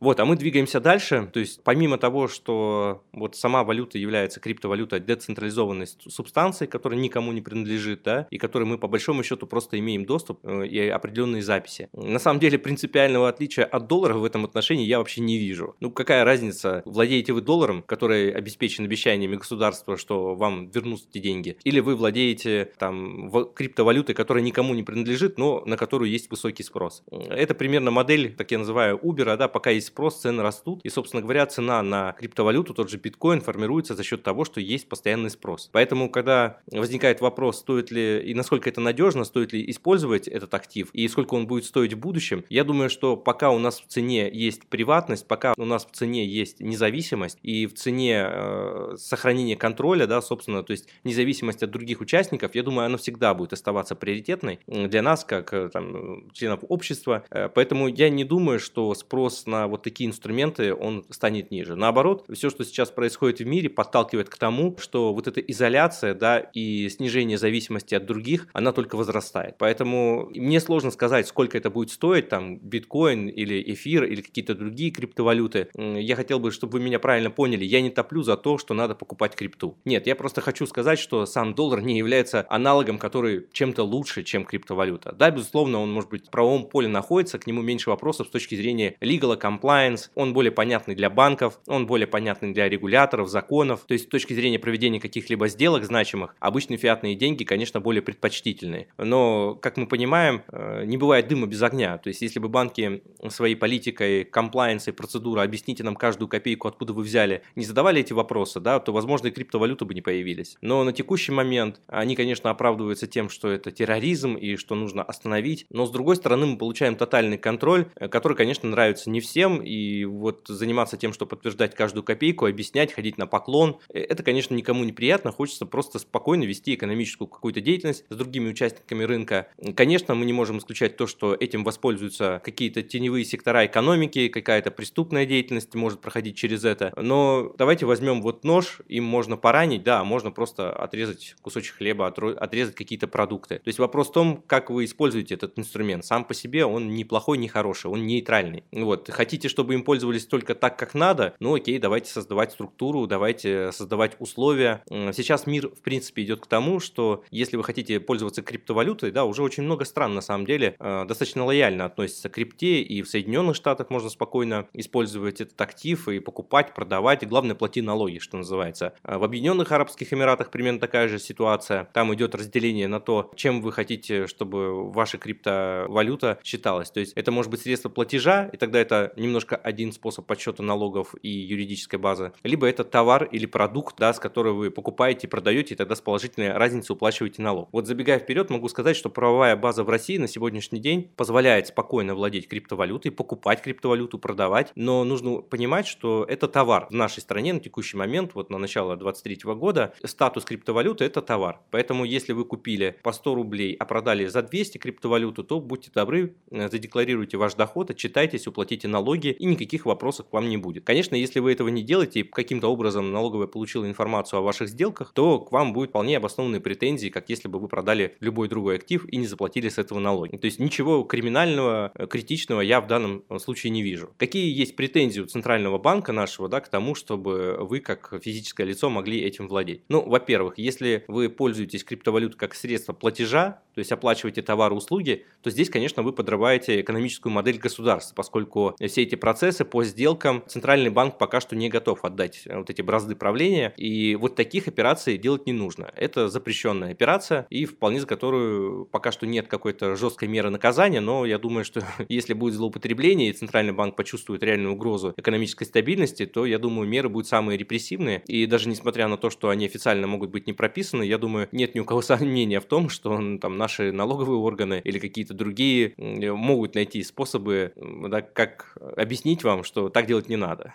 Вот, 0.00 0.20
а 0.20 0.24
мы 0.24 0.36
двигаемся 0.36 0.80
дальше. 0.80 1.28
То 1.32 1.40
есть, 1.40 1.62
помимо 1.64 1.98
того, 1.98 2.28
что 2.28 3.02
вот 3.12 3.36
сама 3.36 3.64
валюта 3.64 3.98
является 3.98 4.40
криптовалютой 4.40 5.00
децентрализованной 5.00 5.86
субстанцией, 5.86 6.70
которая 6.70 6.98
никому 7.00 7.32
не 7.32 7.40
принадлежит, 7.40 8.02
да, 8.02 8.26
и 8.30 8.38
которой 8.38 8.64
мы 8.64 8.78
по 8.78 8.88
большому 8.88 9.22
счету 9.22 9.46
просто 9.46 9.78
имеем 9.78 10.04
доступ 10.04 10.40
э, 10.44 10.66
и 10.66 10.88
определенные 10.88 11.42
записи. 11.42 11.88
На 11.92 12.18
самом 12.18 12.40
деле, 12.40 12.58
принципиального 12.58 13.28
отличия 13.28 13.64
от 13.64 13.86
доллара 13.86 14.14
в 14.14 14.24
этом 14.24 14.44
отношении 14.44 14.86
я 14.86 14.98
вообще 14.98 15.20
не 15.20 15.38
вижу. 15.38 15.76
Ну, 15.80 15.90
какая 15.90 16.24
разница, 16.24 16.82
владеете 16.84 17.32
вы 17.32 17.40
долларом, 17.40 17.82
который 17.82 18.30
обеспечен 18.30 18.84
обещаниями 18.84 19.36
государства, 19.36 19.96
что 19.96 20.34
вам 20.34 20.70
вернут 20.70 21.02
эти 21.10 21.18
деньги, 21.22 21.56
или 21.64 21.80
вы 21.80 21.96
владеете 21.96 22.72
там 22.78 23.30
криптовалютой, 23.54 24.14
которая 24.14 24.42
никому 24.42 24.74
не 24.74 24.82
принадлежит, 24.82 25.38
но 25.38 25.62
на 25.66 25.76
которую 25.76 26.10
есть 26.10 26.30
высокий 26.30 26.62
спрос. 26.62 27.02
Это 27.10 27.54
примерно 27.54 27.90
модель, 27.90 28.34
так 28.34 28.50
я 28.50 28.58
называю, 28.58 28.98
Uber, 28.98 29.36
да, 29.36 29.48
пока 29.48 29.70
есть 29.70 29.87
спрос, 29.88 30.20
цены 30.20 30.42
растут. 30.42 30.80
И, 30.84 30.88
собственно 30.88 31.22
говоря, 31.22 31.46
цена 31.46 31.82
на 31.82 32.12
криптовалюту, 32.12 32.74
тот 32.74 32.90
же 32.90 32.98
биткоин, 32.98 33.40
формируется 33.40 33.94
за 33.94 34.04
счет 34.04 34.22
того, 34.22 34.44
что 34.44 34.60
есть 34.60 34.88
постоянный 34.88 35.30
спрос. 35.30 35.68
Поэтому, 35.72 36.10
когда 36.10 36.60
возникает 36.70 37.20
вопрос, 37.20 37.58
стоит 37.58 37.90
ли 37.90 38.20
и 38.20 38.34
насколько 38.34 38.68
это 38.68 38.80
надежно, 38.80 39.24
стоит 39.24 39.52
ли 39.52 39.68
использовать 39.70 40.28
этот 40.28 40.54
актив 40.54 40.88
и 40.92 41.08
сколько 41.08 41.34
он 41.34 41.46
будет 41.46 41.64
стоить 41.64 41.94
в 41.94 41.98
будущем, 41.98 42.44
я 42.48 42.64
думаю, 42.64 42.90
что 42.90 43.16
пока 43.16 43.50
у 43.50 43.58
нас 43.58 43.80
в 43.80 43.86
цене 43.86 44.30
есть 44.32 44.66
приватность, 44.66 45.26
пока 45.26 45.54
у 45.56 45.64
нас 45.64 45.86
в 45.86 45.90
цене 45.90 46.24
есть 46.26 46.60
независимость 46.60 47.38
и 47.42 47.66
в 47.66 47.74
цене 47.74 48.26
э, 48.28 48.96
сохранение 48.98 49.56
контроля, 49.56 50.06
да, 50.06 50.22
собственно, 50.22 50.62
то 50.62 50.72
есть 50.72 50.88
независимость 51.04 51.62
от 51.62 51.70
других 51.70 52.00
участников, 52.00 52.54
я 52.54 52.62
думаю, 52.62 52.86
она 52.86 52.98
всегда 52.98 53.34
будет 53.34 53.52
оставаться 53.52 53.94
приоритетной 53.94 54.60
для 54.66 55.02
нас, 55.02 55.24
как 55.24 55.52
э, 55.52 55.68
там, 55.68 56.30
членов 56.32 56.60
общества. 56.68 57.24
Э, 57.30 57.48
поэтому 57.48 57.88
я 57.88 58.10
не 58.10 58.24
думаю, 58.24 58.58
что 58.58 58.94
спрос 58.94 59.46
на 59.46 59.66
вот 59.66 59.77
вот 59.78 59.84
такие 59.84 60.08
инструменты, 60.08 60.74
он 60.74 61.04
станет 61.10 61.50
ниже. 61.50 61.76
Наоборот, 61.76 62.24
все, 62.32 62.50
что 62.50 62.64
сейчас 62.64 62.90
происходит 62.90 63.40
в 63.40 63.46
мире, 63.46 63.70
подталкивает 63.70 64.28
к 64.28 64.36
тому, 64.36 64.76
что 64.78 65.14
вот 65.14 65.26
эта 65.26 65.40
изоляция, 65.40 66.14
да, 66.14 66.38
и 66.38 66.88
снижение 66.88 67.38
зависимости 67.38 67.94
от 67.94 68.06
других, 68.06 68.48
она 68.52 68.72
только 68.72 68.96
возрастает. 68.96 69.56
Поэтому 69.58 70.28
мне 70.34 70.60
сложно 70.60 70.90
сказать, 70.90 71.26
сколько 71.26 71.56
это 71.56 71.70
будет 71.70 71.90
стоить, 71.90 72.28
там, 72.28 72.58
биткоин 72.58 73.28
или 73.28 73.62
эфир 73.72 74.04
или 74.04 74.20
какие-то 74.20 74.54
другие 74.54 74.90
криптовалюты. 74.90 75.68
Я 75.74 76.16
хотел 76.16 76.40
бы, 76.40 76.50
чтобы 76.50 76.78
вы 76.78 76.84
меня 76.84 76.98
правильно 76.98 77.30
поняли, 77.30 77.64
я 77.64 77.80
не 77.80 77.90
топлю 77.90 78.22
за 78.22 78.36
то, 78.36 78.58
что 78.58 78.74
надо 78.74 78.94
покупать 78.94 79.34
крипту. 79.34 79.78
Нет, 79.84 80.06
я 80.06 80.16
просто 80.16 80.40
хочу 80.40 80.66
сказать, 80.66 80.98
что 80.98 81.24
сам 81.26 81.54
доллар 81.54 81.80
не 81.82 81.98
является 81.98 82.44
аналогом, 82.48 82.98
который 82.98 83.46
чем-то 83.52 83.84
лучше, 83.84 84.24
чем 84.24 84.44
криптовалюта. 84.44 85.12
Да, 85.12 85.30
безусловно, 85.30 85.80
он, 85.80 85.92
может 85.92 86.10
быть, 86.10 86.26
в 86.26 86.30
правовом 86.30 86.66
поле 86.66 86.88
находится, 86.88 87.38
к 87.38 87.46
нему 87.46 87.62
меньше 87.62 87.90
вопросов 87.90 88.26
с 88.26 88.30
точки 88.30 88.54
зрения 88.54 88.96
legal, 89.00 89.38
compliance, 89.40 89.67
compliance, 89.68 90.10
он 90.14 90.32
более 90.32 90.52
понятный 90.52 90.94
для 90.94 91.10
банков, 91.10 91.60
он 91.66 91.86
более 91.86 92.06
понятный 92.06 92.52
для 92.52 92.68
регуляторов, 92.68 93.28
законов. 93.28 93.84
То 93.86 93.92
есть 93.92 94.06
с 94.06 94.08
точки 94.08 94.32
зрения 94.32 94.58
проведения 94.58 95.00
каких-либо 95.00 95.48
сделок 95.48 95.84
значимых, 95.84 96.34
обычные 96.40 96.78
фиатные 96.78 97.14
деньги, 97.14 97.44
конечно, 97.44 97.80
более 97.80 98.02
предпочтительные. 98.02 98.88
Но, 98.96 99.54
как 99.54 99.76
мы 99.76 99.86
понимаем, 99.86 100.42
э, 100.48 100.84
не 100.84 100.96
бывает 100.96 101.28
дыма 101.28 101.46
без 101.46 101.62
огня. 101.62 101.98
То 101.98 102.08
есть 102.08 102.22
если 102.22 102.38
бы 102.38 102.48
банки 102.48 103.02
своей 103.28 103.54
политикой, 103.54 104.24
комплайенс 104.24 104.88
и 104.88 104.92
процедуры 104.92 105.42
объясните 105.42 105.82
нам 105.82 105.96
каждую 105.96 106.28
копейку, 106.28 106.68
откуда 106.68 106.92
вы 106.92 107.02
взяли, 107.02 107.42
не 107.54 107.64
задавали 107.64 108.00
эти 108.00 108.12
вопросы, 108.12 108.60
да, 108.60 108.80
то, 108.80 108.92
возможно, 108.92 109.28
и 109.28 109.30
криптовалюты 109.30 109.84
бы 109.84 109.94
не 109.94 110.00
появились. 110.00 110.56
Но 110.60 110.84
на 110.84 110.92
текущий 110.92 111.32
момент 111.32 111.80
они, 111.86 112.16
конечно, 112.16 112.50
оправдываются 112.50 113.06
тем, 113.06 113.28
что 113.28 113.48
это 113.50 113.70
терроризм 113.70 114.34
и 114.34 114.56
что 114.56 114.74
нужно 114.74 115.02
остановить. 115.02 115.66
Но, 115.70 115.86
с 115.86 115.90
другой 115.90 116.16
стороны, 116.16 116.46
мы 116.46 116.58
получаем 116.58 116.96
тотальный 116.96 117.38
контроль, 117.38 117.86
э, 117.96 118.08
который, 118.08 118.36
конечно, 118.36 118.68
нравится 118.68 119.10
не 119.10 119.20
всем, 119.20 119.57
и 119.60 120.04
вот 120.04 120.46
заниматься 120.48 120.96
тем, 120.96 121.12
что 121.12 121.26
подтверждать 121.26 121.74
каждую 121.74 122.04
копейку, 122.04 122.46
объяснять, 122.46 122.92
ходить 122.92 123.18
на 123.18 123.26
поклон, 123.26 123.78
э, 123.92 124.00
это, 124.00 124.22
конечно, 124.22 124.54
никому 124.54 124.84
не 124.84 124.92
приятно, 124.92 125.32
хочется 125.32 125.66
просто 125.66 125.98
спокойно 125.98 126.44
вести 126.44 126.74
экономическую 126.74 127.28
какую-то 127.28 127.60
деятельность 127.60 128.04
с 128.08 128.16
другими 128.16 128.50
участниками 128.50 129.04
рынка. 129.04 129.48
Конечно, 129.76 130.14
мы 130.14 130.24
не 130.24 130.32
можем 130.32 130.58
исключать 130.58 130.96
то, 130.96 131.06
что 131.06 131.34
этим 131.34 131.64
воспользуются 131.64 132.40
какие-то 132.44 132.82
теневые 132.82 133.24
сектора 133.24 133.66
экономики, 133.66 134.28
какая-то 134.28 134.70
преступная 134.70 135.26
деятельность 135.26 135.74
может 135.74 136.00
проходить 136.00 136.36
через 136.36 136.64
это, 136.64 136.92
но 136.96 137.54
давайте 137.58 137.86
возьмем 137.86 138.22
вот 138.22 138.44
нож, 138.44 138.80
им 138.88 139.04
можно 139.04 139.36
поранить, 139.36 139.82
да, 139.82 140.04
можно 140.04 140.30
просто 140.30 140.72
отрезать 140.72 141.34
кусочек 141.42 141.76
хлеба, 141.76 142.06
отрезать 142.06 142.74
какие-то 142.74 143.08
продукты. 143.08 143.56
То 143.56 143.68
есть 143.68 143.78
вопрос 143.78 144.08
в 144.08 144.12
том, 144.12 144.42
как 144.46 144.70
вы 144.70 144.84
используете 144.84 145.34
этот 145.34 145.58
инструмент. 145.58 146.04
Сам 146.04 146.24
по 146.24 146.34
себе 146.34 146.64
он 146.64 146.94
не 146.94 147.04
плохой, 147.04 147.38
не 147.38 147.48
хороший, 147.48 147.90
он 147.90 148.06
нейтральный. 148.06 148.64
Вот, 148.72 149.10
хотите 149.10 149.47
хотите, 149.48 149.58
чтобы 149.58 149.74
им 149.74 149.82
пользовались 149.82 150.26
только 150.26 150.54
так, 150.54 150.78
как 150.78 150.94
надо, 150.94 151.34
ну 151.40 151.54
окей, 151.54 151.78
давайте 151.78 152.10
создавать 152.10 152.52
структуру, 152.52 153.06
давайте 153.06 153.72
создавать 153.72 154.16
условия. 154.18 154.82
Сейчас 155.12 155.46
мир, 155.46 155.68
в 155.68 155.80
принципе, 155.82 156.22
идет 156.22 156.40
к 156.40 156.46
тому, 156.46 156.80
что 156.80 157.24
если 157.30 157.56
вы 157.56 157.64
хотите 157.64 158.00
пользоваться 158.00 158.42
криптовалютой, 158.42 159.10
да, 159.10 159.24
уже 159.24 159.42
очень 159.42 159.64
много 159.64 159.84
стран, 159.84 160.14
на 160.14 160.20
самом 160.20 160.46
деле, 160.46 160.76
э, 160.78 161.04
достаточно 161.06 161.44
лояльно 161.44 161.84
относятся 161.84 162.28
к 162.28 162.34
крипте, 162.34 162.82
и 162.82 163.02
в 163.02 163.08
Соединенных 163.08 163.56
Штатах 163.56 163.90
можно 163.90 164.10
спокойно 164.10 164.66
использовать 164.74 165.40
этот 165.40 165.60
актив 165.60 166.08
и 166.08 166.20
покупать, 166.20 166.74
продавать, 166.74 167.22
и 167.22 167.26
главное, 167.26 167.54
плати 167.54 167.82
налоги, 167.82 168.18
что 168.18 168.36
называется. 168.36 168.92
А 169.02 169.18
в 169.18 169.24
Объединенных 169.24 169.72
Арабских 169.72 170.12
Эмиратах 170.12 170.50
примерно 170.50 170.80
такая 170.80 171.08
же 171.08 171.18
ситуация. 171.18 171.88
Там 171.94 172.12
идет 172.14 172.34
разделение 172.34 172.88
на 172.88 173.00
то, 173.00 173.30
чем 173.34 173.60
вы 173.60 173.72
хотите, 173.72 174.26
чтобы 174.26 174.90
ваша 174.92 175.18
криптовалюта 175.18 176.38
считалась. 176.44 176.90
То 176.90 177.00
есть 177.00 177.12
это 177.14 177.30
может 177.32 177.50
быть 177.50 177.62
средство 177.62 177.88
платежа, 177.88 178.48
и 178.52 178.56
тогда 178.56 178.78
это 178.78 179.12
немного 179.16 179.37
немножко 179.38 179.54
один 179.54 179.92
способ 179.92 180.26
подсчета 180.26 180.64
налогов 180.64 181.14
и 181.22 181.28
юридической 181.28 181.96
базы, 181.96 182.32
либо 182.42 182.66
это 182.66 182.82
товар 182.82 183.22
или 183.22 183.46
продукт, 183.46 183.94
да, 183.96 184.12
с 184.12 184.18
которого 184.18 184.54
вы 184.54 184.70
покупаете 184.72 185.28
продаете, 185.28 185.74
и 185.74 185.76
тогда 185.76 185.94
с 185.94 186.00
положительной 186.00 186.52
разницей 186.52 186.92
уплачиваете 186.92 187.40
налог. 187.40 187.68
Вот 187.70 187.86
забегая 187.86 188.18
вперед, 188.18 188.50
могу 188.50 188.68
сказать, 188.68 188.96
что 188.96 189.10
правовая 189.10 189.54
база 189.54 189.84
в 189.84 189.88
России 189.90 190.18
на 190.18 190.26
сегодняшний 190.26 190.80
день 190.80 191.12
позволяет 191.14 191.68
спокойно 191.68 192.16
владеть 192.16 192.48
криптовалютой, 192.48 193.12
покупать 193.12 193.62
криптовалюту, 193.62 194.18
продавать, 194.18 194.72
но 194.74 195.04
нужно 195.04 195.40
понимать, 195.40 195.86
что 195.86 196.24
это 196.28 196.48
товар. 196.48 196.88
В 196.90 196.94
нашей 196.94 197.20
стране 197.20 197.52
на 197.52 197.60
текущий 197.60 197.96
момент, 197.96 198.34
вот 198.34 198.50
на 198.50 198.58
начало 198.58 198.96
2023 198.96 199.54
года, 199.54 199.94
статус 200.02 200.44
криптовалюты– 200.44 201.04
это 201.06 201.22
товар. 201.22 201.60
Поэтому 201.70 202.04
если 202.04 202.32
вы 202.32 202.44
купили 202.44 202.98
по 203.04 203.12
100 203.12 203.34
рублей, 203.36 203.76
а 203.78 203.84
продали 203.84 204.26
за 204.26 204.42
200 204.42 204.78
криптовалюту, 204.78 205.44
то 205.44 205.60
будьте 205.60 205.92
добры, 205.94 206.34
э, 206.50 206.68
задекларируйте 206.68 207.36
ваш 207.36 207.54
доход, 207.54 207.90
отчитайтесь, 207.90 208.48
уплатите 208.48 208.88
налоги, 208.88 209.27
налоги, 209.28 209.36
и 209.38 209.46
никаких 209.46 209.86
вопросов 209.86 210.26
к 210.28 210.32
вам 210.32 210.48
не 210.48 210.56
будет. 210.56 210.84
Конечно, 210.84 211.16
если 211.16 211.40
вы 211.40 211.52
этого 211.52 211.68
не 211.68 211.82
делаете, 211.82 212.20
и 212.20 212.22
каким-то 212.22 212.68
образом 212.68 213.12
налоговая 213.12 213.46
получила 213.46 213.86
информацию 213.86 214.40
о 214.40 214.42
ваших 214.42 214.68
сделках, 214.68 215.12
то 215.14 215.38
к 215.38 215.52
вам 215.52 215.72
будет 215.72 215.90
вполне 215.90 216.16
обоснованные 216.16 216.60
претензии, 216.60 217.08
как 217.08 217.28
если 217.28 217.48
бы 217.48 217.58
вы 217.58 217.68
продали 217.68 218.16
любой 218.20 218.48
другой 218.48 218.76
актив 218.76 219.06
и 219.08 219.16
не 219.16 219.26
заплатили 219.26 219.68
с 219.68 219.78
этого 219.78 219.98
налоги. 219.98 220.36
То 220.36 220.46
есть 220.46 220.58
ничего 220.58 221.02
криминального, 221.02 221.90
э, 221.94 222.06
критичного 222.06 222.60
я 222.60 222.80
в 222.80 222.86
данном 222.86 223.24
случае 223.38 223.70
не 223.70 223.82
вижу. 223.82 224.10
Какие 224.16 224.56
есть 224.56 224.76
претензии 224.76 225.20
у 225.20 225.26
Центрального 225.26 225.78
банка 225.78 226.12
нашего 226.12 226.48
да, 226.48 226.60
к 226.60 226.68
тому, 226.68 226.94
чтобы 226.94 227.56
вы 227.60 227.80
как 227.80 228.14
физическое 228.22 228.66
лицо 228.66 228.90
могли 228.90 229.20
этим 229.20 229.48
владеть? 229.48 229.82
Ну, 229.88 230.02
во-первых, 230.02 230.54
если 230.58 231.04
вы 231.08 231.28
пользуетесь 231.28 231.84
криптовалютой 231.84 232.38
как 232.38 232.54
средство 232.54 232.92
платежа, 232.92 233.62
то 233.74 233.80
есть 233.80 233.92
оплачиваете 233.92 234.42
товары 234.42 234.74
услуги, 234.74 235.24
то 235.42 235.50
здесь, 235.50 235.70
конечно, 235.70 236.02
вы 236.02 236.12
подрываете 236.12 236.80
экономическую 236.80 237.32
модель 237.32 237.58
государства, 237.58 238.14
поскольку 238.14 238.74
все 238.84 239.02
эти 239.02 239.14
процессы 239.18 239.64
по 239.64 239.84
сделкам 239.84 240.42
центральный 240.46 240.90
банк 240.90 241.18
пока 241.18 241.40
что 241.40 241.56
не 241.56 241.68
готов 241.68 242.04
отдать 242.04 242.42
вот 242.46 242.70
эти 242.70 242.82
бразды 242.82 243.14
правления, 243.14 243.74
и 243.76 244.16
вот 244.16 244.36
таких 244.36 244.68
операций 244.68 245.18
делать 245.18 245.46
не 245.46 245.52
нужно. 245.52 245.92
Это 245.96 246.28
запрещенная 246.28 246.92
операция, 246.92 247.46
и 247.50 247.64
вполне 247.64 248.00
за 248.00 248.06
которую 248.06 248.86
пока 248.86 249.12
что 249.12 249.26
нет 249.26 249.48
какой-то 249.48 249.96
жесткой 249.96 250.28
меры 250.28 250.50
наказания, 250.50 251.00
но 251.00 251.26
я 251.26 251.38
думаю, 251.38 251.64
что 251.64 251.82
если 252.08 252.34
будет 252.34 252.54
злоупотребление, 252.54 253.30
и 253.30 253.32
центральный 253.32 253.72
банк 253.72 253.96
почувствует 253.96 254.42
реальную 254.42 254.74
угрозу 254.74 255.14
экономической 255.16 255.64
стабильности, 255.64 256.26
то, 256.26 256.46
я 256.46 256.58
думаю, 256.58 256.88
меры 256.88 257.08
будут 257.08 257.28
самые 257.28 257.58
репрессивные, 257.58 258.22
и 258.26 258.46
даже 258.46 258.68
несмотря 258.68 259.08
на 259.08 259.16
то, 259.16 259.30
что 259.30 259.48
они 259.48 259.66
официально 259.66 260.06
могут 260.06 260.30
быть 260.30 260.46
не 260.46 260.52
прописаны, 260.52 261.02
я 261.02 261.18
думаю, 261.18 261.48
нет 261.52 261.74
ни 261.74 261.80
у 261.80 261.84
кого 261.84 262.02
сомнения 262.02 262.60
в 262.60 262.64
том, 262.64 262.88
что 262.88 263.18
там 263.40 263.56
наши 263.56 263.92
налоговые 263.92 264.38
органы 264.38 264.80
или 264.84 264.98
какие-то 264.98 265.34
другие 265.34 265.94
могут 265.96 266.74
найти 266.74 267.02
способы, 267.02 267.72
да, 267.76 268.22
как 268.22 268.76
объяснить 268.98 269.44
вам, 269.44 269.64
что 269.64 269.88
так 269.88 270.06
делать 270.06 270.28
не 270.28 270.36
надо. 270.36 270.74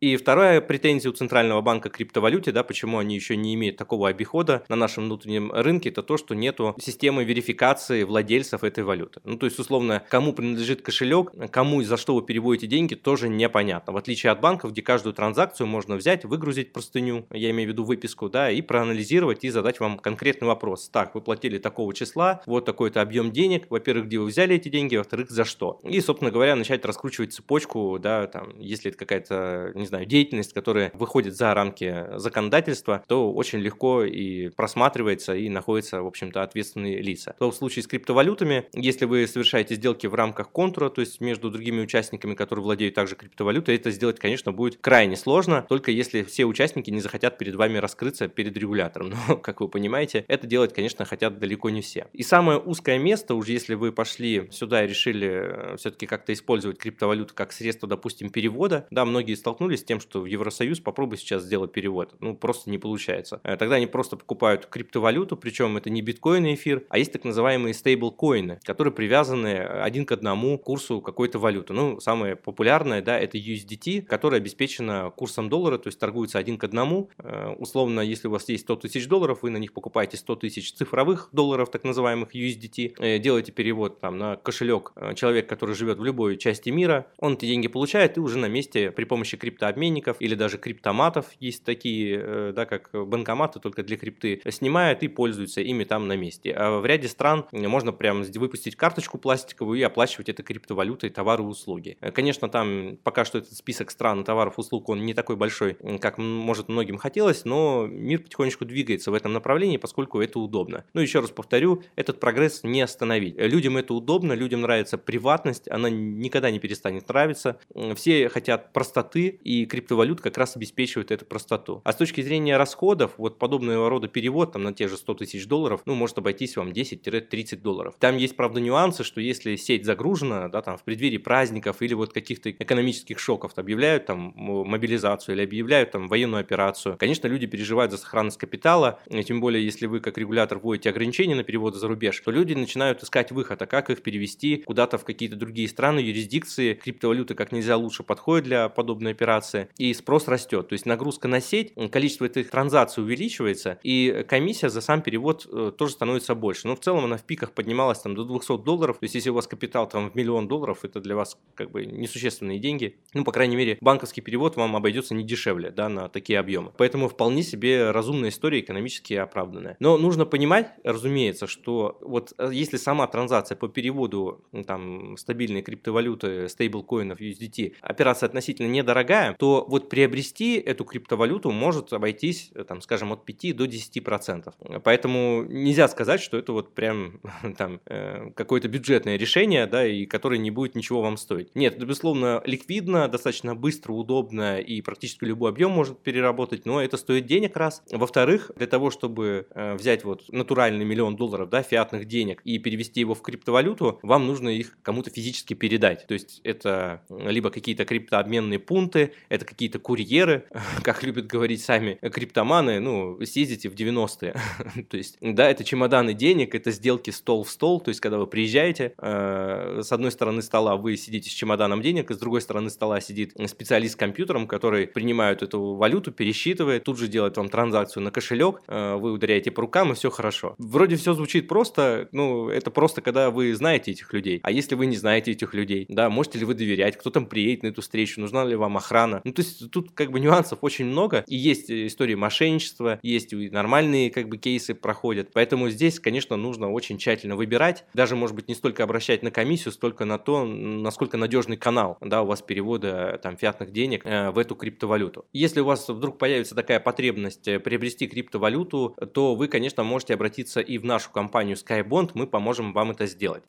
И 0.00 0.16
вторая 0.16 0.62
претензия 0.62 1.10
у 1.10 1.14
Центрального 1.14 1.60
банка 1.60 1.90
к 1.90 1.96
криптовалюте, 1.96 2.52
да, 2.52 2.64
почему 2.64 2.96
они 2.96 3.14
еще 3.14 3.36
не 3.36 3.54
имеют 3.54 3.76
такого 3.76 4.08
обихода 4.08 4.64
на 4.70 4.76
нашем 4.76 5.04
внутреннем 5.04 5.52
рынке, 5.52 5.90
это 5.90 6.02
то, 6.02 6.16
что 6.16 6.34
нету 6.34 6.74
системы 6.80 7.22
верификации 7.22 8.04
владельцев 8.04 8.64
этой 8.64 8.82
валюты. 8.82 9.20
Ну, 9.24 9.36
то 9.36 9.44
есть, 9.44 9.58
условно, 9.58 10.02
кому 10.08 10.32
принадлежит 10.32 10.80
кошелек, 10.80 11.32
кому 11.50 11.82
и 11.82 11.84
за 11.84 11.98
что 11.98 12.14
вы 12.14 12.22
переводите 12.22 12.66
деньги, 12.66 12.94
тоже 12.94 13.28
непонятно. 13.28 13.92
В 13.92 13.98
отличие 13.98 14.32
от 14.32 14.40
банков, 14.40 14.72
где 14.72 14.80
каждую 14.80 15.12
транзакцию 15.12 15.66
можно 15.66 15.96
взять, 15.96 16.24
выгрузить 16.24 16.72
простыню, 16.72 17.26
я 17.30 17.50
имею 17.50 17.68
в 17.68 17.72
виду 17.72 17.84
выписку, 17.84 18.30
да, 18.30 18.50
и 18.50 18.62
проанализировать 18.62 19.44
и 19.44 19.50
задать 19.50 19.80
вам 19.80 19.98
конкретный 19.98 20.48
вопрос. 20.48 20.88
Так, 20.88 21.14
вы 21.14 21.20
платили 21.20 21.58
такого 21.58 21.92
числа, 21.92 22.40
вот 22.46 22.64
такой-то 22.64 23.02
объем 23.02 23.32
денег, 23.32 23.66
во-первых, 23.68 24.06
где 24.06 24.18
вы 24.18 24.24
взяли 24.24 24.56
эти 24.56 24.70
деньги, 24.70 24.96
во-вторых, 24.96 25.30
за 25.30 25.44
что. 25.44 25.78
И, 25.82 26.00
собственно 26.00 26.30
говоря, 26.30 26.56
начать 26.56 26.86
раскручивать 26.86 27.34
цепочку, 27.34 27.98
да, 28.00 28.26
там, 28.28 28.58
если 28.58 28.88
это 28.88 28.98
какая-то, 28.98 29.72
не 29.74 29.89
знаю, 29.90 30.06
деятельность, 30.06 30.52
которая 30.52 30.90
выходит 30.94 31.34
за 31.34 31.52
рамки 31.54 32.06
законодательства, 32.16 33.04
то 33.06 33.32
очень 33.32 33.58
легко 33.58 34.04
и 34.04 34.48
просматривается 34.48 35.34
и 35.34 35.48
находятся, 35.48 36.02
в 36.02 36.06
общем-то, 36.06 36.42
ответственные 36.42 37.02
лица. 37.02 37.34
То 37.38 37.50
в 37.50 37.54
случае 37.54 37.82
с 37.82 37.86
криптовалютами, 37.86 38.66
если 38.72 39.04
вы 39.04 39.26
совершаете 39.26 39.74
сделки 39.74 40.06
в 40.06 40.14
рамках 40.14 40.50
контура, 40.50 40.88
то 40.88 41.00
есть 41.00 41.20
между 41.20 41.50
другими 41.50 41.80
участниками, 41.80 42.34
которые 42.34 42.64
владеют 42.64 42.94
также 42.94 43.16
криптовалютой, 43.16 43.76
это 43.76 43.90
сделать, 43.90 44.18
конечно, 44.18 44.52
будет 44.52 44.78
крайне 44.80 45.16
сложно, 45.16 45.66
только 45.68 45.90
если 45.90 46.22
все 46.22 46.44
участники 46.44 46.90
не 46.90 47.00
захотят 47.00 47.38
перед 47.38 47.54
вами 47.54 47.78
раскрыться 47.78 48.28
перед 48.28 48.56
регулятором. 48.56 49.12
Но, 49.28 49.36
как 49.36 49.60
вы 49.60 49.68
понимаете, 49.68 50.24
это 50.28 50.46
делать, 50.46 50.72
конечно, 50.72 51.04
хотят 51.04 51.38
далеко 51.38 51.70
не 51.70 51.80
все. 51.80 52.06
И 52.12 52.22
самое 52.22 52.58
узкое 52.58 52.98
место, 52.98 53.34
уже 53.34 53.52
если 53.52 53.74
вы 53.74 53.92
пошли 53.92 54.48
сюда 54.50 54.84
и 54.84 54.88
решили 54.88 55.28
э, 55.28 55.76
все-таки 55.76 56.06
как-то 56.06 56.32
использовать 56.32 56.78
криптовалюту 56.78 57.34
как 57.34 57.52
средство, 57.52 57.88
допустим, 57.88 58.30
перевода, 58.30 58.86
да, 58.90 59.04
многие 59.04 59.34
столкнулись 59.34 59.79
с 59.80 59.84
тем, 59.84 60.00
что 60.00 60.20
в 60.20 60.26
Евросоюз 60.26 60.80
попробуй 60.80 61.18
сейчас 61.18 61.42
сделать 61.42 61.72
перевод. 61.72 62.14
Ну, 62.20 62.36
просто 62.36 62.70
не 62.70 62.78
получается. 62.78 63.40
Э, 63.42 63.56
тогда 63.56 63.76
они 63.76 63.86
просто 63.86 64.16
покупают 64.16 64.66
криптовалюту, 64.66 65.36
причем 65.36 65.76
это 65.76 65.90
не 65.90 66.02
биткоин 66.02 66.46
и 66.46 66.54
эфир, 66.54 66.84
а 66.88 66.98
есть 66.98 67.12
так 67.12 67.24
называемые 67.24 67.74
стейблкоины, 67.74 68.60
которые 68.64 68.92
привязаны 68.94 69.48
э, 69.48 69.82
один 69.82 70.06
к 70.06 70.12
одному 70.12 70.58
к 70.58 70.62
курсу 70.64 71.00
какой-то 71.00 71.38
валюты. 71.38 71.72
Ну, 71.72 72.00
самое 72.00 72.36
популярное, 72.36 73.02
да, 73.02 73.18
это 73.18 73.38
USDT, 73.38 74.02
которая 74.02 74.40
обеспечена 74.40 75.10
курсом 75.14 75.48
доллара, 75.48 75.78
то 75.78 75.88
есть 75.88 75.98
торгуется 75.98 76.38
один 76.38 76.58
к 76.58 76.64
одному. 76.64 77.10
Э, 77.18 77.54
условно, 77.58 78.00
если 78.00 78.28
у 78.28 78.30
вас 78.30 78.48
есть 78.48 78.64
100 78.64 78.76
тысяч 78.76 79.08
долларов, 79.08 79.40
вы 79.42 79.50
на 79.50 79.56
них 79.56 79.72
покупаете 79.72 80.16
100 80.16 80.36
тысяч 80.36 80.72
цифровых 80.72 81.28
долларов, 81.32 81.70
так 81.70 81.84
называемых 81.84 82.34
USDT, 82.34 83.18
делаете 83.18 83.52
перевод 83.52 84.00
там 84.00 84.18
на 84.18 84.36
кошелек 84.36 84.92
человек, 85.14 85.48
который 85.48 85.74
живет 85.74 85.98
в 85.98 86.04
любой 86.04 86.36
части 86.36 86.70
мира, 86.70 87.06
он 87.18 87.34
эти 87.34 87.46
деньги 87.46 87.68
получает 87.68 88.16
и 88.16 88.20
уже 88.20 88.38
на 88.38 88.46
месте 88.46 88.90
при 88.90 89.04
помощи 89.04 89.36
криптообменников 89.70 90.16
или 90.20 90.34
даже 90.34 90.58
криптоматов 90.58 91.26
есть 91.40 91.64
такие, 91.64 92.20
э, 92.22 92.52
да, 92.54 92.66
как 92.66 92.90
банкоматы, 92.92 93.60
только 93.60 93.82
для 93.82 93.96
крипты, 93.96 94.40
снимают 94.50 95.02
и 95.02 95.08
пользуются 95.08 95.60
ими 95.60 95.84
там 95.84 96.08
на 96.08 96.16
месте. 96.16 96.52
А 96.52 96.80
в 96.80 96.86
ряде 96.86 97.08
стран 97.08 97.46
можно 97.52 97.92
прям 97.92 98.22
выпустить 98.22 98.76
карточку 98.76 99.18
пластиковую 99.18 99.78
и 99.78 99.82
оплачивать 99.82 100.28
это 100.28 100.42
криптовалютой 100.42 101.10
товары 101.10 101.42
и 101.42 101.46
услуги. 101.46 101.96
Э, 102.00 102.10
конечно, 102.10 102.48
там 102.48 102.98
пока 103.02 103.24
что 103.24 103.38
этот 103.38 103.52
список 103.52 103.90
стран 103.90 104.24
товаров 104.24 104.58
услуг, 104.58 104.88
он 104.88 105.04
не 105.04 105.14
такой 105.14 105.36
большой, 105.36 105.76
как 106.00 106.18
может 106.18 106.68
многим 106.68 106.98
хотелось, 106.98 107.44
но 107.44 107.86
мир 107.86 108.22
потихонечку 108.22 108.64
двигается 108.64 109.10
в 109.10 109.14
этом 109.14 109.32
направлении, 109.32 109.76
поскольку 109.76 110.20
это 110.20 110.38
удобно. 110.38 110.84
Ну, 110.94 111.00
еще 111.00 111.20
раз 111.20 111.30
повторю, 111.30 111.82
этот 111.96 112.20
прогресс 112.20 112.62
не 112.64 112.82
остановить. 112.82 113.36
Людям 113.38 113.76
это 113.76 113.94
удобно, 113.94 114.32
людям 114.32 114.62
нравится 114.62 114.98
приватность, 114.98 115.70
она 115.70 115.90
никогда 115.90 116.50
не 116.50 116.58
перестанет 116.58 117.08
нравиться. 117.08 117.58
Все 117.94 118.28
хотят 118.28 118.72
простоты, 118.72 119.20
и 119.28 119.59
криптовалюта 119.66 120.10
валют 120.10 120.20
как 120.20 120.38
раз 120.38 120.56
обеспечивают 120.56 121.10
эту 121.10 121.24
простоту. 121.26 121.82
А 121.84 121.92
с 121.92 121.96
точки 121.96 122.20
зрения 122.22 122.56
расходов, 122.56 123.12
вот 123.18 123.38
подобного 123.38 123.88
рода 123.90 124.08
перевод 124.08 124.52
там, 124.52 124.62
на 124.62 124.72
те 124.72 124.88
же 124.88 124.96
100 124.96 125.14
тысяч 125.14 125.46
долларов, 125.46 125.82
ну, 125.84 125.94
может 125.94 126.18
обойтись 126.18 126.56
вам 126.56 126.70
10-30 126.70 127.56
долларов. 127.60 127.94
Там 127.98 128.16
есть, 128.16 128.34
правда, 128.34 128.60
нюансы, 128.60 129.04
что 129.04 129.20
если 129.20 129.56
сеть 129.56 129.84
загружена, 129.84 130.48
да, 130.48 130.62
там 130.62 130.78
в 130.78 130.82
преддверии 130.82 131.18
праздников 131.18 131.82
или 131.82 131.94
вот 131.94 132.12
каких-то 132.12 132.50
экономических 132.50 133.18
шоков, 133.18 133.52
объявляют 133.56 134.06
там 134.06 134.32
мобилизацию 134.36 135.36
или 135.36 135.42
объявляют 135.42 135.90
там 135.90 136.08
военную 136.08 136.40
операцию, 136.40 136.96
конечно, 136.98 137.28
люди 137.28 137.46
переживают 137.46 137.92
за 137.92 137.98
сохранность 137.98 138.38
капитала, 138.38 139.00
и 139.06 139.22
тем 139.22 139.40
более, 139.40 139.64
если 139.64 139.86
вы 139.86 140.00
как 140.00 140.16
регулятор 140.18 140.58
вводите 140.58 140.88
ограничения 140.88 141.34
на 141.34 141.44
переводы 141.44 141.78
за 141.78 141.88
рубеж, 141.88 142.18
то 142.20 142.30
люди 142.30 142.54
начинают 142.54 143.02
искать 143.02 143.30
выход, 143.32 143.60
а 143.62 143.66
как 143.66 143.90
их 143.90 144.02
перевести 144.02 144.62
куда-то 144.66 144.98
в 144.98 145.04
какие-то 145.04 145.36
другие 145.36 145.68
страны, 145.68 146.00
юрисдикции, 146.00 146.74
криптовалюты 146.74 147.34
как 147.34 147.52
нельзя 147.52 147.76
лучше 147.76 148.02
подходят 148.02 148.44
для 148.44 148.68
подобной 148.68 149.12
операции. 149.12 149.49
И 149.78 149.92
спрос 149.94 150.28
растет. 150.28 150.68
То 150.68 150.72
есть 150.74 150.86
нагрузка 150.86 151.28
на 151.28 151.40
сеть, 151.40 151.72
количество 151.90 152.24
этих 152.24 152.50
транзакций 152.50 153.02
увеличивается, 153.02 153.78
и 153.82 154.24
комиссия 154.28 154.70
за 154.70 154.80
сам 154.80 155.02
перевод 155.02 155.46
э, 155.50 155.72
тоже 155.76 155.92
становится 155.92 156.34
больше. 156.34 156.66
Но 156.66 156.76
в 156.76 156.80
целом 156.80 157.04
она 157.04 157.16
в 157.16 157.24
пиках 157.24 157.52
поднималась 157.52 158.00
там 158.00 158.14
до 158.14 158.24
200 158.24 158.58
долларов. 158.58 158.98
То 158.98 159.04
есть 159.04 159.14
если 159.14 159.30
у 159.30 159.34
вас 159.34 159.46
капитал 159.46 159.88
там 159.88 160.10
в 160.10 160.14
миллион 160.14 160.48
долларов, 160.48 160.84
это 160.84 161.00
для 161.00 161.16
вас 161.16 161.38
как 161.54 161.70
бы 161.70 161.86
несущественные 161.86 162.58
деньги. 162.58 162.96
Ну, 163.14 163.24
по 163.24 163.32
крайней 163.32 163.56
мере, 163.56 163.78
банковский 163.80 164.20
перевод 164.20 164.56
вам 164.56 164.76
обойдется 164.76 165.14
не 165.14 165.24
дешевле, 165.24 165.70
да, 165.70 165.88
на 165.88 166.08
такие 166.08 166.38
объемы. 166.38 166.72
Поэтому 166.76 167.08
вполне 167.08 167.42
себе 167.42 167.90
разумная 167.90 168.30
история, 168.30 168.60
экономически 168.60 169.14
оправданная. 169.14 169.76
Но 169.80 169.98
нужно 169.98 170.26
понимать, 170.26 170.72
разумеется, 170.84 171.46
что 171.46 171.98
вот 172.00 172.32
э, 172.38 172.50
если 172.52 172.76
сама 172.76 173.06
транзакция 173.06 173.56
по 173.56 173.68
переводу 173.68 174.44
там 174.66 175.16
стабильной 175.16 175.62
криптовалюты, 175.62 176.48
стейблкоинов, 176.48 177.20
USDT, 177.20 177.74
операция 177.80 178.26
относительно 178.26 178.68
недорогая, 178.68 179.34
то 179.40 179.64
вот 179.66 179.88
приобрести 179.88 180.56
эту 180.58 180.84
криптовалюту 180.84 181.50
может 181.50 181.94
обойтись, 181.94 182.50
э, 182.54 182.62
там, 182.62 182.82
скажем, 182.82 183.10
от 183.10 183.24
5 183.24 183.56
до 183.56 183.64
10%. 183.64 184.52
Поэтому 184.84 185.44
нельзя 185.48 185.88
сказать, 185.88 186.20
что 186.20 186.36
это 186.36 186.52
вот 186.52 186.74
прям 186.74 187.20
там 187.56 187.80
э, 187.86 188.32
какое-то 188.36 188.68
бюджетное 188.68 189.16
решение, 189.16 189.66
да, 189.66 189.86
и 189.86 190.04
которое 190.04 190.36
не 190.36 190.50
будет 190.50 190.74
ничего 190.74 191.00
вам 191.00 191.16
стоить. 191.16 191.54
Нет, 191.54 191.76
это, 191.76 191.86
безусловно, 191.86 192.42
ликвидно, 192.44 193.08
достаточно 193.08 193.54
быстро, 193.54 193.92
удобно, 193.94 194.60
и 194.60 194.82
практически 194.82 195.24
любой 195.24 195.52
объем 195.52 195.70
может 195.70 195.98
переработать, 196.00 196.66
но 196.66 196.82
это 196.82 196.98
стоит 196.98 197.24
денег 197.24 197.56
раз. 197.56 197.82
Во-вторых, 197.90 198.50
для 198.56 198.66
того, 198.66 198.90
чтобы 198.90 199.46
э, 199.54 199.74
взять 199.74 200.04
вот 200.04 200.24
натуральный 200.28 200.84
миллион 200.84 201.16
долларов, 201.16 201.48
да, 201.48 201.62
фиатных 201.62 202.04
денег 202.04 202.42
и 202.44 202.58
перевести 202.58 203.00
его 203.00 203.14
в 203.14 203.22
криптовалюту, 203.22 204.00
вам 204.02 204.26
нужно 204.26 204.50
их 204.50 204.76
кому-то 204.82 205.08
физически 205.08 205.54
передать. 205.54 206.06
То 206.06 206.12
есть 206.12 206.42
это 206.44 207.02
либо 207.08 207.48
какие-то 207.48 207.86
криптообменные 207.86 208.58
пункты, 208.58 209.14
это 209.28 209.44
какие-то 209.44 209.78
курьеры, 209.78 210.44
как 210.82 211.02
любят 211.02 211.26
говорить 211.26 211.62
сами 211.62 211.98
криптоманы, 212.00 212.80
ну, 212.80 213.18
съездите 213.24 213.68
в 213.68 213.74
90-е. 213.74 214.34
то 214.90 214.96
есть, 214.96 215.18
да, 215.20 215.48
это 215.48 215.64
чемоданы 215.64 216.14
денег, 216.14 216.54
это 216.54 216.70
сделки 216.70 217.10
стол 217.10 217.44
в 217.44 217.50
стол, 217.50 217.80
то 217.80 217.88
есть, 217.90 218.00
когда 218.00 218.18
вы 218.18 218.26
приезжаете, 218.26 218.94
э, 218.98 219.80
с 219.82 219.92
одной 219.92 220.10
стороны 220.10 220.42
стола 220.42 220.76
вы 220.76 220.96
сидите 220.96 221.30
с 221.30 221.32
чемоданом 221.32 221.82
денег, 221.82 222.10
с 222.10 222.18
другой 222.18 222.40
стороны 222.40 222.70
стола 222.70 223.00
сидит 223.00 223.34
специалист 223.46 223.94
с 223.94 223.96
компьютером, 223.96 224.46
который 224.46 224.86
принимает 224.86 225.42
эту 225.42 225.74
валюту, 225.74 226.12
пересчитывает, 226.12 226.84
тут 226.84 226.98
же 226.98 227.08
делает 227.08 227.36
вам 227.36 227.48
транзакцию 227.48 228.02
на 228.02 228.10
кошелек, 228.10 228.62
э, 228.66 228.94
вы 228.94 229.12
ударяете 229.12 229.50
по 229.50 229.62
рукам, 229.62 229.92
и 229.92 229.94
все 229.94 230.10
хорошо. 230.10 230.54
Вроде 230.58 230.96
все 230.96 231.14
звучит 231.14 231.48
просто, 231.48 232.08
ну, 232.12 232.48
это 232.48 232.70
просто 232.70 233.00
когда 233.00 233.30
вы 233.30 233.54
знаете 233.54 233.90
этих 233.90 234.12
людей. 234.12 234.40
А 234.42 234.50
если 234.50 234.74
вы 234.74 234.86
не 234.86 234.96
знаете 234.96 235.32
этих 235.32 235.54
людей, 235.54 235.86
да, 235.88 236.10
можете 236.10 236.38
ли 236.38 236.44
вы 236.44 236.54
доверять, 236.54 236.96
кто 236.96 237.10
там 237.10 237.26
приедет 237.26 237.62
на 237.62 237.68
эту 237.68 237.82
встречу, 237.82 238.20
нужна 238.20 238.44
ли 238.44 238.56
вам 238.56 238.76
охрана. 238.76 239.09
Ну, 239.24 239.32
то 239.32 239.42
есть, 239.42 239.70
тут 239.70 239.90
как 239.92 240.10
бы 240.10 240.20
нюансов 240.20 240.60
очень 240.62 240.86
много, 240.86 241.24
и 241.26 241.36
есть 241.36 241.70
истории 241.70 242.14
мошенничества, 242.14 242.98
есть 243.02 243.32
и 243.32 243.50
нормальные 243.50 244.10
как 244.10 244.28
бы 244.28 244.38
кейсы 244.38 244.74
проходят, 244.74 245.30
поэтому 245.32 245.68
здесь, 245.70 246.00
конечно, 246.00 246.36
нужно 246.36 246.70
очень 246.70 246.98
тщательно 246.98 247.36
выбирать, 247.36 247.84
даже, 247.94 248.16
может 248.16 248.36
быть, 248.36 248.48
не 248.48 248.54
столько 248.54 248.84
обращать 248.84 249.22
на 249.22 249.30
комиссию, 249.30 249.72
столько 249.72 250.04
на 250.04 250.18
то, 250.18 250.44
насколько 250.44 251.16
надежный 251.16 251.56
канал, 251.56 251.98
да, 252.00 252.22
у 252.22 252.26
вас 252.26 252.42
перевода 252.42 253.18
там 253.22 253.36
фиатных 253.36 253.72
денег 253.72 254.04
э, 254.04 254.30
в 254.30 254.38
эту 254.38 254.54
криптовалюту. 254.54 255.24
Если 255.32 255.60
у 255.60 255.64
вас 255.64 255.88
вдруг 255.88 256.18
появится 256.18 256.54
такая 256.54 256.80
потребность 256.80 257.48
э, 257.48 257.58
приобрести 257.58 258.06
криптовалюту, 258.06 258.96
то 259.12 259.34
вы, 259.34 259.48
конечно, 259.48 259.84
можете 259.84 260.14
обратиться 260.14 260.60
и 260.60 260.78
в 260.78 260.84
нашу 260.84 261.10
компанию 261.10 261.56
Skybond, 261.56 262.12
мы 262.14 262.26
поможем 262.26 262.72
вам 262.72 262.90
это 262.92 263.06
сделать. 263.06 263.44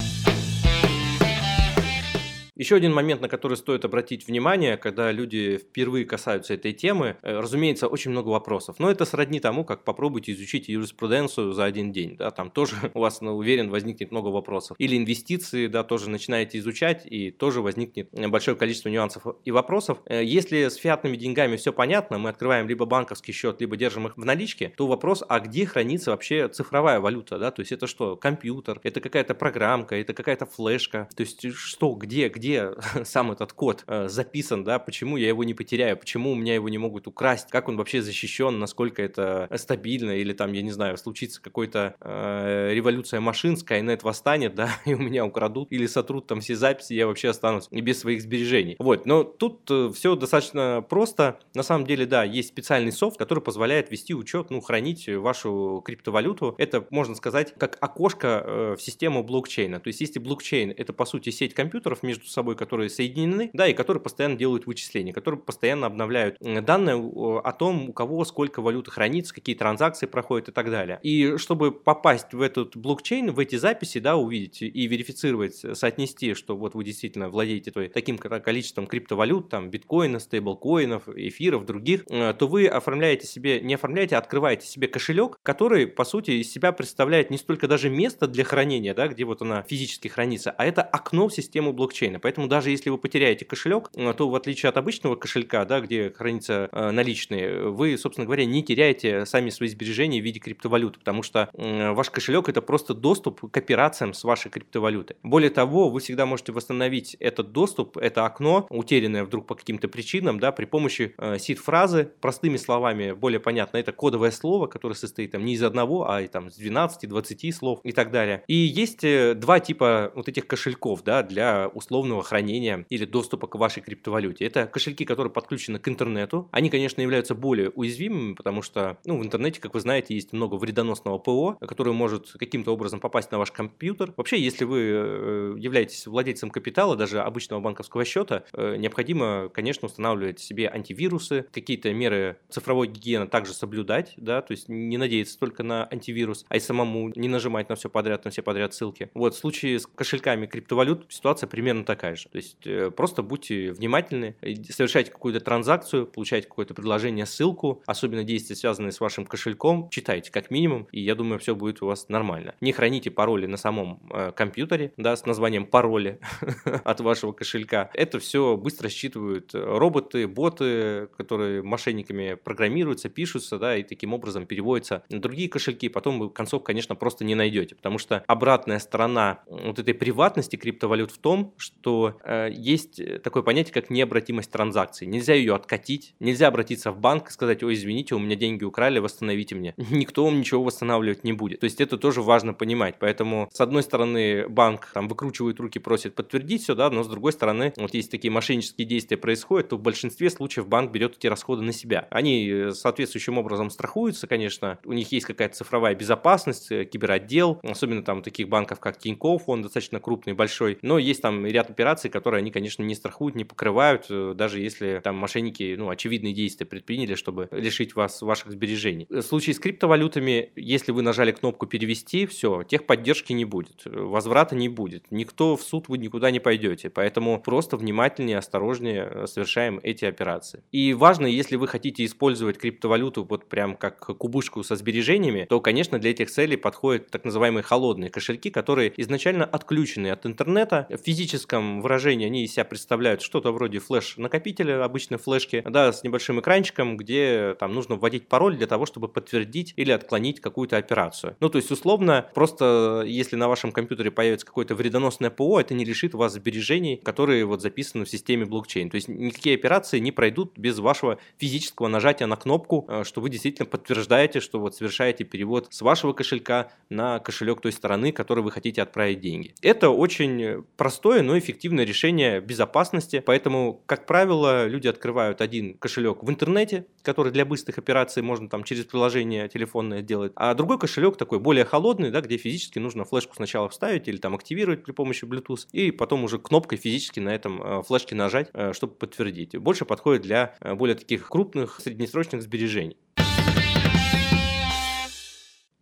Еще 2.61 2.75
один 2.75 2.93
момент, 2.93 3.21
на 3.21 3.27
который 3.27 3.57
стоит 3.57 3.85
обратить 3.85 4.27
внимание, 4.27 4.77
когда 4.77 5.11
люди 5.11 5.57
впервые 5.57 6.05
касаются 6.05 6.53
этой 6.53 6.73
темы, 6.73 7.17
э, 7.23 7.39
разумеется, 7.39 7.87
очень 7.87 8.11
много 8.11 8.29
вопросов. 8.29 8.75
Но 8.77 8.91
это 8.91 9.03
сродни 9.05 9.39
тому, 9.39 9.65
как 9.65 9.83
попробуйте 9.83 10.33
изучить 10.33 10.69
юриспруденцию 10.69 11.53
за 11.53 11.65
один 11.65 11.91
день. 11.91 12.17
Да, 12.17 12.29
там 12.29 12.51
тоже 12.51 12.75
у 12.93 12.99
вас, 12.99 13.19
ну, 13.21 13.35
уверен, 13.35 13.71
возникнет 13.71 14.11
много 14.11 14.27
вопросов. 14.27 14.77
Или 14.77 14.95
инвестиции, 14.95 15.65
да, 15.65 15.83
тоже 15.83 16.11
начинаете 16.11 16.59
изучать, 16.59 17.03
и 17.07 17.31
тоже 17.31 17.61
возникнет 17.61 18.09
большое 18.11 18.55
количество 18.55 18.89
нюансов 18.89 19.23
и 19.43 19.49
вопросов. 19.49 19.97
Э, 20.05 20.23
если 20.23 20.67
с 20.67 20.75
фиатными 20.75 21.17
деньгами 21.17 21.55
все 21.55 21.73
понятно, 21.73 22.19
мы 22.19 22.29
открываем 22.29 22.67
либо 22.67 22.85
банковский 22.85 23.31
счет, 23.31 23.59
либо 23.59 23.75
держим 23.75 24.05
их 24.05 24.17
в 24.17 24.23
наличке, 24.23 24.71
то 24.77 24.85
вопрос, 24.85 25.23
а 25.27 25.39
где 25.39 25.65
хранится 25.65 26.11
вообще 26.11 26.47
цифровая 26.47 26.99
валюта, 26.99 27.39
да, 27.39 27.49
то 27.49 27.61
есть 27.61 27.71
это 27.71 27.87
что, 27.87 28.17
компьютер, 28.17 28.79
это 28.83 29.01
какая-то 29.01 29.33
программка, 29.33 29.95
это 29.95 30.13
какая-то 30.13 30.45
флешка, 30.45 31.09
то 31.15 31.21
есть 31.21 31.51
что, 31.55 31.93
где, 31.93 32.29
где 32.29 32.50
сам 33.03 33.31
этот 33.31 33.53
код 33.53 33.83
э, 33.87 34.07
записан, 34.07 34.63
да, 34.63 34.79
почему 34.79 35.17
я 35.17 35.27
его 35.27 35.43
не 35.43 35.53
потеряю, 35.53 35.97
почему 35.97 36.31
у 36.31 36.35
меня 36.35 36.55
его 36.55 36.69
не 36.69 36.77
могут 36.77 37.07
украсть, 37.07 37.49
как 37.49 37.69
он 37.69 37.77
вообще 37.77 38.01
защищен, 38.01 38.59
насколько 38.59 39.01
это 39.01 39.49
стабильно, 39.55 40.11
или 40.11 40.33
там, 40.33 40.53
я 40.53 40.61
не 40.61 40.71
знаю, 40.71 40.97
случится 40.97 41.41
какой-то 41.41 41.95
э, 41.99 42.71
революция 42.73 43.19
машин, 43.19 43.55
Skynet 43.55 44.01
восстанет, 44.03 44.55
да, 44.55 44.69
и 44.85 44.93
у 44.93 44.99
меня 44.99 45.25
украдут, 45.25 45.71
или 45.71 45.85
сотрут 45.87 46.27
там 46.27 46.41
все 46.41 46.55
записи, 46.55 46.93
я 46.93 47.07
вообще 47.07 47.29
останусь 47.29 47.67
без 47.71 47.99
своих 47.99 48.21
сбережений. 48.21 48.75
Вот, 48.79 49.05
но 49.05 49.23
тут 49.23 49.69
э, 49.69 49.91
все 49.93 50.15
достаточно 50.15 50.85
просто. 50.87 51.39
На 51.53 51.63
самом 51.63 51.85
деле, 51.85 52.05
да, 52.05 52.23
есть 52.23 52.49
специальный 52.49 52.91
софт, 52.91 53.17
который 53.17 53.41
позволяет 53.41 53.91
вести 53.91 54.13
учет, 54.13 54.49
ну, 54.49 54.61
хранить 54.61 55.07
вашу 55.07 55.81
криптовалюту. 55.85 56.55
Это, 56.57 56.85
можно 56.89 57.15
сказать, 57.15 57.53
как 57.57 57.77
окошко 57.81 58.43
э, 58.45 58.75
в 58.77 58.81
систему 58.81 59.23
блокчейна. 59.23 59.79
То 59.79 59.87
есть, 59.87 60.01
если 60.01 60.19
блокчейн– 60.19 60.73
это, 60.77 60.93
по 60.93 61.05
сути, 61.05 61.29
сеть 61.29 61.53
компьютеров 61.53 62.03
между 62.03 62.27
собой, 62.27 62.40
которые 62.55 62.89
соединены, 62.89 63.49
да, 63.53 63.67
и 63.67 63.73
которые 63.73 64.01
постоянно 64.01 64.35
делают 64.35 64.65
вычисления, 64.65 65.13
которые 65.13 65.39
постоянно 65.39 65.87
обновляют 65.87 66.37
данные 66.39 66.95
о 66.95 67.51
том, 67.51 67.89
у 67.89 67.93
кого 67.93 68.25
сколько 68.25 68.61
валюты 68.61 68.91
хранится, 68.91 69.33
какие 69.33 69.55
транзакции 69.55 70.05
проходят 70.05 70.49
и 70.49 70.51
так 70.51 70.69
далее. 70.69 70.99
И 71.03 71.37
чтобы 71.37 71.71
попасть 71.71 72.33
в 72.33 72.41
этот 72.41 72.75
блокчейн, 72.75 73.31
в 73.31 73.39
эти 73.39 73.55
записи, 73.55 73.99
да, 73.99 74.15
увидеть 74.17 74.61
и 74.61 74.87
верифицировать, 74.87 75.55
соотнести, 75.55 76.33
что 76.33 76.55
вот 76.55 76.75
вы 76.75 76.83
действительно 76.83 77.29
владеете 77.29 77.71
таким 77.89 78.17
количеством 78.17 78.87
криптовалют, 78.87 79.49
там, 79.49 79.69
биткоина, 79.69 80.19
стейблкоинов, 80.19 81.07
эфиров, 81.09 81.65
других, 81.65 82.05
э, 82.09 82.33
то 82.33 82.47
вы 82.47 82.67
оформляете 82.67 83.27
себе, 83.27 83.61
не 83.61 83.75
оформляете, 83.75 84.15
а 84.15 84.19
открываете 84.19 84.67
себе 84.67 84.87
кошелек, 84.87 85.37
который, 85.43 85.87
по 85.87 86.03
сути, 86.03 86.31
из 86.31 86.51
себя 86.51 86.71
представляет 86.71 87.29
не 87.29 87.37
столько 87.37 87.67
даже 87.67 87.89
место 87.89 88.27
для 88.27 88.43
хранения, 88.43 88.93
да, 88.93 89.07
где 89.07 89.23
вот 89.25 89.41
она 89.41 89.63
физически 89.63 90.07
хранится, 90.07 90.51
а 90.51 90.65
это 90.65 90.81
окно 90.81 91.27
в 91.27 91.33
систему 91.33 91.73
блокчейна. 91.73 92.19
Поэтому 92.21 92.47
даже 92.47 92.69
если 92.69 92.89
вы 92.89 92.97
потеряете 92.97 93.45
кошелек, 93.45 93.89
э, 93.95 94.13
то 94.13 94.29
в 94.29 94.35
отличие 94.35 94.69
от 94.69 94.77
обычного 94.77 95.15
кошелька, 95.15 95.65
да, 95.65 95.81
где 95.81 96.11
хранятся 96.11 96.69
э, 96.71 96.91
наличные, 96.91 97.69
вы, 97.69 97.97
собственно 97.97 98.25
говоря, 98.25 98.45
не 98.45 98.63
теряете 98.63 99.25
сами 99.25 99.49
свои 99.49 99.69
сбережения 99.69 100.21
в 100.21 100.23
виде 100.23 100.39
криптовалюты, 100.39 100.99
потому 100.99 101.23
что 101.23 101.49
ваш 101.53 102.09
кошелек 102.09 102.49
это 102.49 102.61
просто 102.61 102.93
доступ 102.93 103.51
к 103.51 103.57
операциям 103.57 104.13
с 104.13 104.23
вашей 104.23 104.49
криптовалютой. 104.49 105.17
Более 105.23 105.49
того, 105.49 105.89
вы 105.89 105.99
всегда 105.99 106.25
можете 106.25 106.51
восстановить 106.51 107.15
этот 107.19 107.51
доступ, 107.51 107.97
это 107.97 108.25
окно, 108.25 108.67
утерянное 108.69 109.23
вдруг 109.23 109.47
по 109.47 109.55
каким-то 109.55 109.87
причинам, 109.87 110.39
да, 110.39 110.51
при 110.51 110.65
помощи 110.65 111.13
э, 111.17 111.37
сид-фразы, 111.37 112.11
простыми 112.21 112.57
словами, 112.57 113.11
более 113.11 113.39
понятно, 113.39 113.77
это 113.77 113.91
кодовое 113.91 114.31
слово, 114.31 114.67
которое 114.67 114.95
состоит 114.95 115.31
там 115.31 115.45
не 115.45 115.53
из 115.53 115.63
одного, 115.63 116.09
а 116.09 116.25
там 116.27 116.47
из 116.47 116.59
12-20 116.59 117.51
слов 117.51 117.79
и 117.83 117.91
так 117.91 118.11
далее. 118.11 118.43
И 118.47 118.53
есть 118.53 119.01
два 119.01 119.59
типа 119.59 120.11
вот 120.15 120.27
этих 120.27 120.47
кошельков, 120.47 121.03
да, 121.03 121.23
для 121.23 121.69
условного 122.11 122.23
хранения 122.23 122.85
или 122.89 123.05
доступа 123.05 123.47
к 123.47 123.55
вашей 123.55 123.81
криптовалюте. 123.81 124.45
Это 124.45 124.67
кошельки, 124.67 125.05
которые 125.05 125.31
подключены 125.31 125.79
к 125.79 125.87
интернету. 125.87 126.49
Они, 126.51 126.69
конечно, 126.69 127.01
являются 127.01 127.35
более 127.35 127.69
уязвимыми, 127.69 128.33
потому 128.33 128.61
что, 128.61 128.97
ну, 129.05 129.17
в 129.17 129.23
интернете, 129.23 129.59
как 129.61 129.73
вы 129.73 129.79
знаете, 129.79 130.13
есть 130.13 130.33
много 130.33 130.55
вредоносного 130.55 131.17
ПО, 131.17 131.57
которое 131.61 131.91
может 131.91 132.31
каким-то 132.37 132.71
образом 132.71 132.99
попасть 132.99 133.31
на 133.31 133.37
ваш 133.37 133.51
компьютер. 133.51 134.13
Вообще, 134.17 134.39
если 134.39 134.65
вы 134.65 134.79
э, 134.79 135.55
являетесь 135.57 136.07
владельцем 136.07 136.49
капитала, 136.49 136.95
даже 136.95 137.21
обычного 137.21 137.61
банковского 137.61 138.05
счета, 138.05 138.43
э, 138.53 138.75
необходимо, 138.77 139.49
конечно, 139.53 139.87
устанавливать 139.87 140.39
себе 140.39 140.69
антивирусы, 140.69 141.45
какие-то 141.51 141.93
меры 141.93 142.37
цифровой 142.49 142.87
гигиены 142.87 143.27
также 143.27 143.53
соблюдать, 143.53 144.13
да, 144.17 144.41
то 144.41 144.51
есть 144.51 144.69
не 144.69 144.97
надеяться 144.97 145.39
только 145.39 145.63
на 145.63 145.87
антивирус, 145.91 146.45
а 146.49 146.57
и 146.57 146.59
самому 146.59 147.11
не 147.15 147.27
нажимать 147.27 147.69
на 147.69 147.75
все 147.75 147.89
подряд, 147.89 148.25
на 148.25 148.31
все 148.31 148.41
подряд 148.41 148.73
ссылки. 148.73 149.09
Вот 149.13 149.35
в 149.35 149.37
случае 149.37 149.79
с 149.79 149.87
кошельками 149.87 150.45
криптовалют 150.45 151.05
ситуация 151.09 151.47
примерно 151.47 151.85
такая 151.85 152.00
же. 152.15 152.29
То 152.29 152.37
есть 152.37 152.65
э, 152.65 152.91
просто 152.91 153.23
будьте 153.23 153.71
внимательны, 153.71 154.35
совершайте 154.69 155.11
какую-то 155.11 155.39
транзакцию, 155.39 156.07
получайте 156.07 156.47
какое-то 156.47 156.73
предложение, 156.73 157.25
ссылку, 157.25 157.81
особенно 157.85 158.23
действия, 158.23 158.55
связанные 158.55 158.91
с 158.91 158.99
вашим 158.99 159.25
кошельком, 159.25 159.89
читайте 159.89 160.31
как 160.31 160.51
минимум, 160.51 160.87
и 160.91 161.01
я 161.01 161.15
думаю, 161.15 161.39
все 161.39 161.55
будет 161.55 161.81
у 161.81 161.85
вас 161.85 162.09
нормально. 162.09 162.55
Не 162.61 162.73
храните 162.73 163.11
пароли 163.11 163.45
на 163.45 163.57
самом 163.57 164.01
э, 164.11 164.31
компьютере, 164.35 164.93
да, 164.97 165.15
с 165.15 165.25
названием 165.25 165.65
пароли 165.65 166.19
от 166.83 166.99
вашего 167.01 167.31
кошелька. 167.31 167.89
Это 167.93 168.19
все 168.19 168.57
быстро 168.57 168.89
считывают 168.89 169.51
роботы, 169.53 170.27
боты, 170.27 171.07
которые 171.17 171.61
мошенниками 171.61 172.35
программируются, 172.35 173.09
пишутся, 173.09 173.57
да, 173.57 173.77
и 173.77 173.83
таким 173.83 174.13
образом 174.13 174.45
переводятся 174.45 175.03
на 175.09 175.19
другие 175.19 175.49
кошельки. 175.49 175.89
Потом 175.89 176.19
вы 176.19 176.29
концов, 176.29 176.63
конечно, 176.63 176.95
просто 176.95 177.25
не 177.25 177.35
найдете, 177.35 177.75
потому 177.75 177.97
что 177.97 178.23
обратная 178.27 178.79
сторона 178.79 179.43
вот 179.45 179.79
этой 179.79 179.93
приватности 179.93 180.55
криптовалют 180.55 181.11
в 181.11 181.17
том, 181.17 181.53
что 181.57 181.90
э, 182.23 182.49
есть 182.51 183.01
такое 183.23 183.43
понятие, 183.43 183.73
как 183.73 183.89
необратимость 183.89 184.51
транзакций. 184.51 185.07
Нельзя 185.07 185.33
ее 185.33 185.55
откатить, 185.55 186.15
нельзя 186.19 186.47
обратиться 186.47 186.91
в 186.91 186.99
банк 186.99 187.29
и 187.29 187.31
сказать, 187.31 187.63
ой, 187.63 187.73
извините, 187.73 188.15
у 188.15 188.19
меня 188.19 188.35
деньги 188.35 188.63
украли, 188.63 188.99
восстановите 188.99 189.55
мне. 189.55 189.73
Никто 189.91 190.25
вам 190.25 190.39
ничего 190.39 190.63
восстанавливать 190.63 191.23
не 191.23 191.33
будет. 191.33 191.59
То 191.59 191.65
есть 191.65 191.81
это 191.81 191.97
тоже 191.97 192.21
важно 192.21 192.53
понимать. 192.53 192.95
Поэтому, 192.99 193.49
с 193.53 193.61
одной 193.61 193.83
стороны, 193.83 194.47
банк 194.47 194.89
там 194.93 195.07
выкручивает 195.07 195.59
руки, 195.59 195.79
просит 195.79 196.15
подтвердить 196.15 196.63
все, 196.63 196.75
да, 196.75 196.89
но 196.89 197.03
с 197.03 197.07
другой 197.07 197.33
стороны, 197.33 197.73
вот 197.77 197.93
если 197.93 198.09
такие 198.09 198.31
мошеннические 198.31 198.87
действия 198.87 199.17
происходят, 199.17 199.69
то 199.69 199.77
в 199.77 199.81
большинстве 199.81 200.29
случаев 200.29 200.67
банк 200.67 200.91
берет 200.91 201.17
эти 201.17 201.27
расходы 201.27 201.61
на 201.61 201.73
себя. 201.73 202.07
Они 202.11 202.47
э, 202.47 202.71
соответствующим 202.71 203.37
образом 203.37 203.69
страхуются, 203.69 204.27
конечно, 204.27 204.79
у 204.85 204.93
них 204.93 205.11
есть 205.11 205.25
какая-то 205.25 205.55
цифровая 205.55 205.95
безопасность, 205.95 206.71
э, 206.71 206.85
киберотдел, 206.85 207.59
особенно 207.63 208.03
там 208.03 208.21
таких 208.21 208.49
банков, 208.49 208.79
как 208.79 208.97
Тинькофф, 208.97 209.43
он 209.47 209.61
достаточно 209.61 209.99
крупный, 209.99 210.33
большой, 210.33 210.77
но 210.81 210.97
есть 210.97 211.21
там 211.21 211.45
ряд 211.45 211.75
операций, 211.81 212.09
которые 212.11 212.39
они, 212.39 212.51
конечно, 212.51 212.83
не 212.83 212.93
страхуют, 212.95 213.35
не 213.35 213.43
покрывают, 213.43 214.05
э, 214.09 214.33
даже 214.35 214.59
если 214.59 215.01
там 215.03 215.15
мошенники, 215.15 215.75
ну, 215.77 215.89
очевидные 215.89 216.33
действия 216.33 216.65
предприняли, 216.65 217.15
чтобы 217.15 217.49
лишить 217.51 217.95
вас 217.95 218.21
ваших 218.21 218.51
сбережений. 218.51 219.07
В 219.09 219.21
случае 219.21 219.55
с 219.55 219.59
криптовалютами, 219.59 220.51
если 220.55 220.91
вы 220.91 221.01
нажали 221.01 221.31
кнопку 221.31 221.65
«Перевести», 221.65 222.25
все, 222.27 222.63
техподдержки 222.63 223.33
не 223.33 223.45
будет, 223.45 223.81
возврата 223.85 224.55
не 224.55 224.69
будет, 224.69 225.05
никто 225.11 225.55
в 225.55 225.63
суд 225.63 225.89
вы 225.89 225.97
никуда 225.97 226.29
не 226.29 226.39
пойдете, 226.39 226.89
поэтому 226.89 227.41
просто 227.41 227.77
внимательнее, 227.77 228.37
осторожнее 228.37 229.25
совершаем 229.25 229.79
эти 229.81 230.05
операции. 230.05 230.63
И 230.71 230.93
важно, 230.93 231.25
если 231.25 231.55
вы 231.55 231.67
хотите 231.67 232.05
использовать 232.05 232.57
криптовалюту 232.57 233.23
вот 233.23 233.49
прям 233.49 233.75
как 233.75 233.97
кубышку 233.97 234.63
со 234.63 234.75
сбережениями, 234.75 235.47
то, 235.49 235.59
конечно, 235.59 235.97
для 235.97 236.11
этих 236.11 236.29
целей 236.29 236.57
подходят 236.57 237.09
так 237.09 237.25
называемые 237.25 237.63
холодные 237.63 238.11
кошельки, 238.11 238.51
которые 238.51 238.93
изначально 238.97 239.45
отключены 239.45 240.11
от 240.11 240.25
интернета. 240.25 240.85
В 240.89 240.97
физическом 240.97 241.70
выражении 241.79 242.25
они 242.25 242.43
из 242.43 242.51
себя 242.51 242.65
представляют 242.65 243.21
что-то 243.21 243.51
вроде 243.53 243.79
флеш-накопителя, 243.79 244.83
обычной 244.83 245.17
флешки, 245.17 245.63
да, 245.65 245.93
с 245.93 246.03
небольшим 246.03 246.39
экранчиком, 246.41 246.97
где 246.97 247.55
там 247.59 247.73
нужно 247.73 247.95
вводить 247.95 248.27
пароль 248.27 248.57
для 248.57 248.67
того, 248.67 248.85
чтобы 248.85 249.07
подтвердить 249.07 249.73
или 249.77 249.91
отклонить 249.91 250.41
какую-то 250.41 250.77
операцию. 250.77 251.37
Ну, 251.39 251.49
то 251.49 251.57
есть, 251.57 251.71
условно, 251.71 252.29
просто 252.33 253.03
если 253.05 253.35
на 253.35 253.47
вашем 253.47 253.71
компьютере 253.71 254.11
появится 254.11 254.45
какое-то 254.45 254.75
вредоносное 254.75 255.29
ПО, 255.29 255.59
это 255.59 255.73
не 255.73 255.85
лишит 255.85 256.13
вас 256.13 256.33
сбережений, 256.33 256.97
которые 256.97 257.45
вот 257.45 257.61
записаны 257.61 258.05
в 258.05 258.09
системе 258.09 258.45
блокчейн. 258.45 258.89
То 258.89 258.95
есть, 258.95 259.07
никакие 259.07 259.55
операции 259.55 259.99
не 259.99 260.11
пройдут 260.11 260.57
без 260.57 260.79
вашего 260.79 261.19
физического 261.37 261.87
нажатия 261.87 262.27
на 262.27 262.35
кнопку, 262.35 262.85
э, 262.87 263.03
что 263.05 263.21
вы 263.21 263.29
действительно 263.29 263.65
подтверждаете, 263.65 264.39
что 264.39 264.59
вот 264.59 264.75
совершаете 264.75 265.23
перевод 265.23 265.67
с 265.69 265.81
вашего 265.81 266.13
кошелька 266.13 266.71
на 266.89 267.19
кошелек 267.19 267.61
той 267.61 267.71
стороны, 267.71 268.11
которой 268.11 268.41
вы 268.41 268.51
хотите 268.51 268.81
отправить 268.81 269.19
деньги. 269.19 269.53
Это 269.61 269.89
очень 269.89 270.63
простое, 270.77 271.21
но 271.21 271.37
эффективное 271.37 271.60
решение 271.69 272.41
безопасности, 272.41 273.23
поэтому, 273.25 273.81
как 273.85 274.05
правило, 274.05 274.67
люди 274.67 274.87
открывают 274.87 275.41
один 275.41 275.77
кошелек 275.77 276.23
в 276.23 276.29
интернете, 276.29 276.85
который 277.03 277.31
для 277.31 277.45
быстрых 277.45 277.77
операций 277.77 278.23
можно 278.23 278.49
там 278.49 278.63
через 278.63 278.85
приложение 278.85 279.47
телефонное 279.47 280.01
делать, 280.01 280.31
а 280.35 280.53
другой 280.53 280.79
кошелек 280.79 281.17
такой 281.17 281.39
более 281.39 281.65
холодный, 281.65 282.11
да, 282.11 282.21
где 282.21 282.37
физически 282.37 282.79
нужно 282.79 283.05
флешку 283.05 283.35
сначала 283.35 283.69
вставить 283.69 284.07
или 284.07 284.17
там 284.17 284.35
активировать 284.35 284.83
при 284.83 284.91
помощи 284.91 285.25
Bluetooth, 285.25 285.67
и 285.71 285.91
потом 285.91 286.23
уже 286.23 286.39
кнопкой 286.39 286.77
физически 286.77 287.19
на 287.19 287.33
этом 287.33 287.61
э, 287.61 287.83
флешке 287.83 288.15
нажать, 288.15 288.49
э, 288.53 288.73
чтобы 288.73 288.93
подтвердить. 288.93 289.57
Больше 289.57 289.85
подходит 289.85 290.23
для 290.23 290.55
более 290.75 290.95
таких 290.95 291.27
крупных 291.27 291.79
среднесрочных 291.79 292.41
сбережений. 292.41 292.97